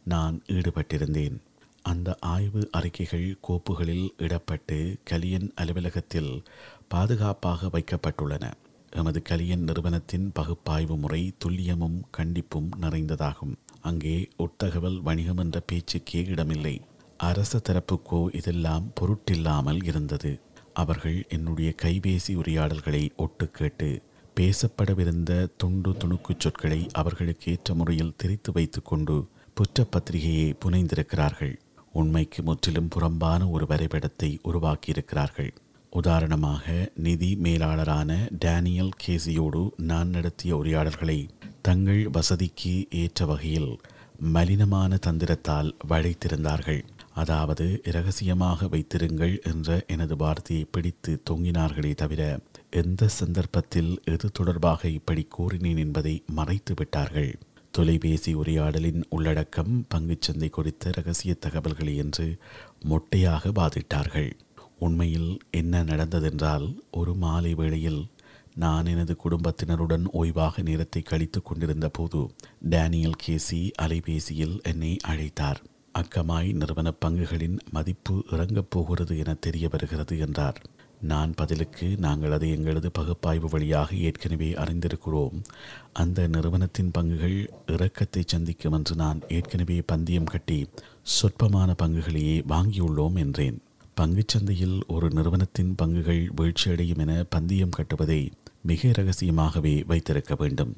[0.04, 1.38] நான் ஈடுபட்டிருந்தேன்.
[1.88, 6.32] அந்த ஆய்வு அறிக்கைகள் கோப்புகளில் இடப்பட்டு கலியன் அலுவலகத்தில்
[6.88, 8.46] பாதுகாப்பாக வைக்கப்பட்டுள்ளன.
[8.92, 13.56] எமது கலியன் நிறுவனத்தின் பகுப்பாய்வு முறை துல்லியமும் கண்டிப்பும் நிறைந்ததாகும்.
[13.82, 16.76] அங்கே உட்தகவல் வணிகம் என்ற பேச்சுக்கே இடமில்லை.
[17.18, 20.40] அரச தரப்புக்கோ இதெல்லாம் பொருட்டில்லாமல் இருந்தது.
[20.74, 23.90] அவர்கள் என்னுடைய கைபேசி உரையாடல்களை ஒட்டு கேட்டு
[24.36, 29.16] பேசப்படவிருந்த துண்டு துணுக்குச் சொற்களை அவர்களுக்கு ஏற்ற முறையில் திரித்து வைத்துக்கொண்டு
[29.56, 31.56] புற்றப்பத்திரிகையை புனைந்திருக்கிறார்கள்.
[32.02, 35.52] உண்மைக்கு முற்றிலும் புறம்பான ஒரு வரைபடத்தை உருவாக்கியிருக்கிறார்கள்.
[35.94, 36.66] உதாரணமாக
[37.06, 38.12] நிதி மேலாளரான
[38.44, 41.20] டேனியல் கேசியோடு நான் நடத்திய உரையாடல்களை
[41.62, 43.72] தங்கள் வசதிக்கு ஏற்ற வகையில்
[44.36, 46.82] மலினமான தந்திரத்தால் வளைத்திருந்தார்கள்.
[47.22, 52.22] அதாவது இரகசியமாக வைத்திருங்கள் என்ற எனது வார்த்தையை பிடித்து தொங்கினார்களே தவிர
[52.82, 57.32] எந்த சந்தர்ப்பத்தில் எது தொடர்பாக இப்படி கூறினேன் என்பதை மறைத்து விட்டார்கள்
[57.78, 62.38] தொலைபேசி உரையாடலின் உள்ளடக்கம் பங்குச்சந்தை குறித்த ரகசிய தகவல்களை என்று
[62.90, 64.32] மொட்டையாக வாதிட்டார்கள்.
[64.80, 68.08] உண்மையில் என்ன நடந்ததென்றால் ஒரு மாலை வேளையில்
[68.56, 75.62] நான் எனது குடும்பத்தினருடன் ஓய்வாக நேரத்தை கழித்துக் கொண்டிருந்த போது டேனியல் கேசி அலைபேசியில் என்னை அழைத்தார்.
[75.94, 80.62] அக்கமாய் நிறுவன பங்குகளின் மதிப்பு இறங்கப் போகிறது என தெரிய வருகிறது என்றார்.
[81.02, 85.44] நான் பதிலுக்கு நாங்கள் அதை எங்களது பகுப்பாய்வு வழியாக ஏற்கனவே அறிந்திருக்கிறோம்.
[85.94, 90.70] அந்த நிறுவனத்தின் பங்குகள் இறக்கத்தை சந்திக்கும் என்று நான் ஏற்கனவே பந்தயம் கட்டி
[91.02, 93.60] சொற்பமான பங்குகளையே வாங்கியுள்ளோம் என்றேன்.
[94.02, 98.32] பங்குச்சந்தையில் ஒரு நிறுவனத்தின் பங்குகள் வீழ்ச்சியடையும் என பந்தயம் கட்டுவதை
[98.62, 100.78] மிக ரகசியமாகவே வைத்திருக்க வேண்டும்.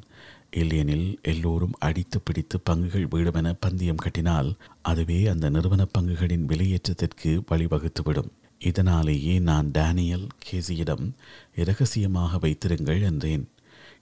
[0.52, 8.30] இல்லையெனில் எல்லோரும் அடித்து பிடித்து பங்குகள் வீடுமென பந்தயம் கட்டினால் அதுவே அந்த நிறுவன பங்குகளின் விலையேற்றத்திற்கு வழிவகுத்துவிடும்.
[8.60, 11.12] இதனாலேயே நான் டேனியல் கேசியிடம்
[11.56, 13.48] இரகசியமாக வைத்திருங்கள் என்றேன்.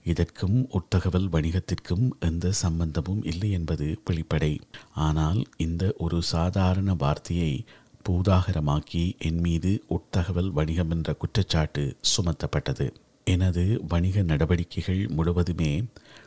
[0.04, 4.60] இதற்கும் உட்தகவல் வணிகத்திற்கும் எந்த சம்பந்தமும் இல்லை என்பது வெளிப்படை.
[4.92, 7.64] ஆனால் இந்த ஒரு சாதாரண வார்த்தையை
[8.08, 12.86] பூதாகரமாக்கி என் மீது உட்தகவல் வணிகம் என்ற குற்றச்சாட்டு சுமத்தப்பட்டது.
[13.24, 15.84] எனது வணிக நடவடிக்கைகள் முழுவதுமே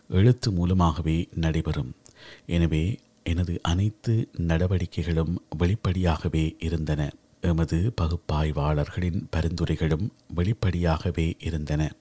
[0.09, 1.91] எழுத்து மூலமாகவே நடைபெறும்.
[2.45, 7.11] எனவே எனது அனைத்து நடவடிக்கைகளும் வெளிப்படையாகவே இருந்தன.
[7.41, 11.91] எமது பகுப்பாய்வாளர்களின் பரிந்துரைகளும் வெளிப்படையாகவே இருந்தன.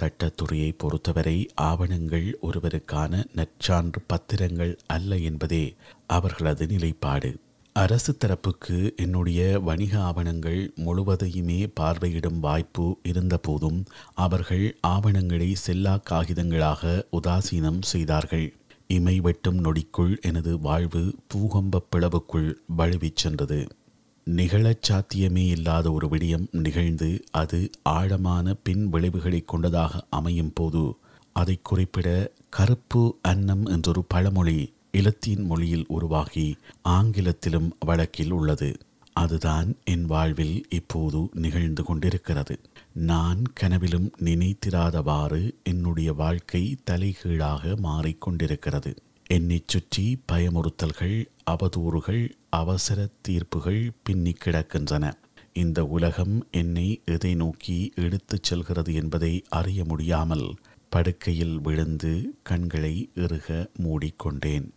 [0.00, 5.74] சட்டத்துறையை பொறுத்தவரை ஆவணங்கள் ஒருவருக்கான நற்சான்று பத்திரங்கள் அல்ல என்பதே
[6.06, 7.30] அவர்களது நிலைப்பாடு.
[7.72, 13.84] அரசு தரப்புக்கு என்னுடைய வணிக ஆவணங்கள் முழுவதையுமே பார்வையிடும் வாய்ப்பு இருந்தபோதும்
[14.14, 18.54] அவர்கள் ஆவணங்களை செல்லா காகிதங்களாக உதாசீனம் செய்தார்கள்.
[18.86, 23.66] இமை வெட்டும் நொடிக்குள் எனது வாழ்வு பூகம்ப பிளவுக்குள் வழுவிச் சென்றது.
[24.26, 30.82] நிகழச் சாத்தியமே இல்லாத ஒரு விடயம் நிகழ்ந்து அது ஆழமான பின் விளைவுகளை கொண்டதாக அமையும் போது
[31.32, 32.08] அதை குறிப்பிட
[32.50, 36.46] கருப்பு அன்னம் என்றொரு பழமொழி இலத்தீன் மொழியில் உருவாகி
[36.88, 38.70] ஆங்கிலத்திலும் வழக்கில் உள்ளது.
[39.12, 42.54] அதுதான் என் வாழ்வில் இப்போது நிகழ்ந்து கொண்டிருக்கிறது.
[43.10, 48.92] நான் கனவிலும் நினைத்திராதவாறு என்னுடைய வாழ்க்கை தலைகீழாக மாறிக்கொண்டிருக்கிறது
[49.28, 51.16] என்னைச் சுற்றி பயமுறுத்தல்கள்
[51.50, 55.12] அவதூறுகள் அவசர தீர்ப்புகள் பின்னி கிடக்கின்றன.
[55.52, 60.54] இந்த உலகம் என்னை எதை நோக்கி எடுத்துச் செல்கிறது என்பதை அறிய முடியாமல்
[60.88, 64.68] படுக்கையில் விழுந்து கண்களை இறுக மூடிக்கொண்டேன்.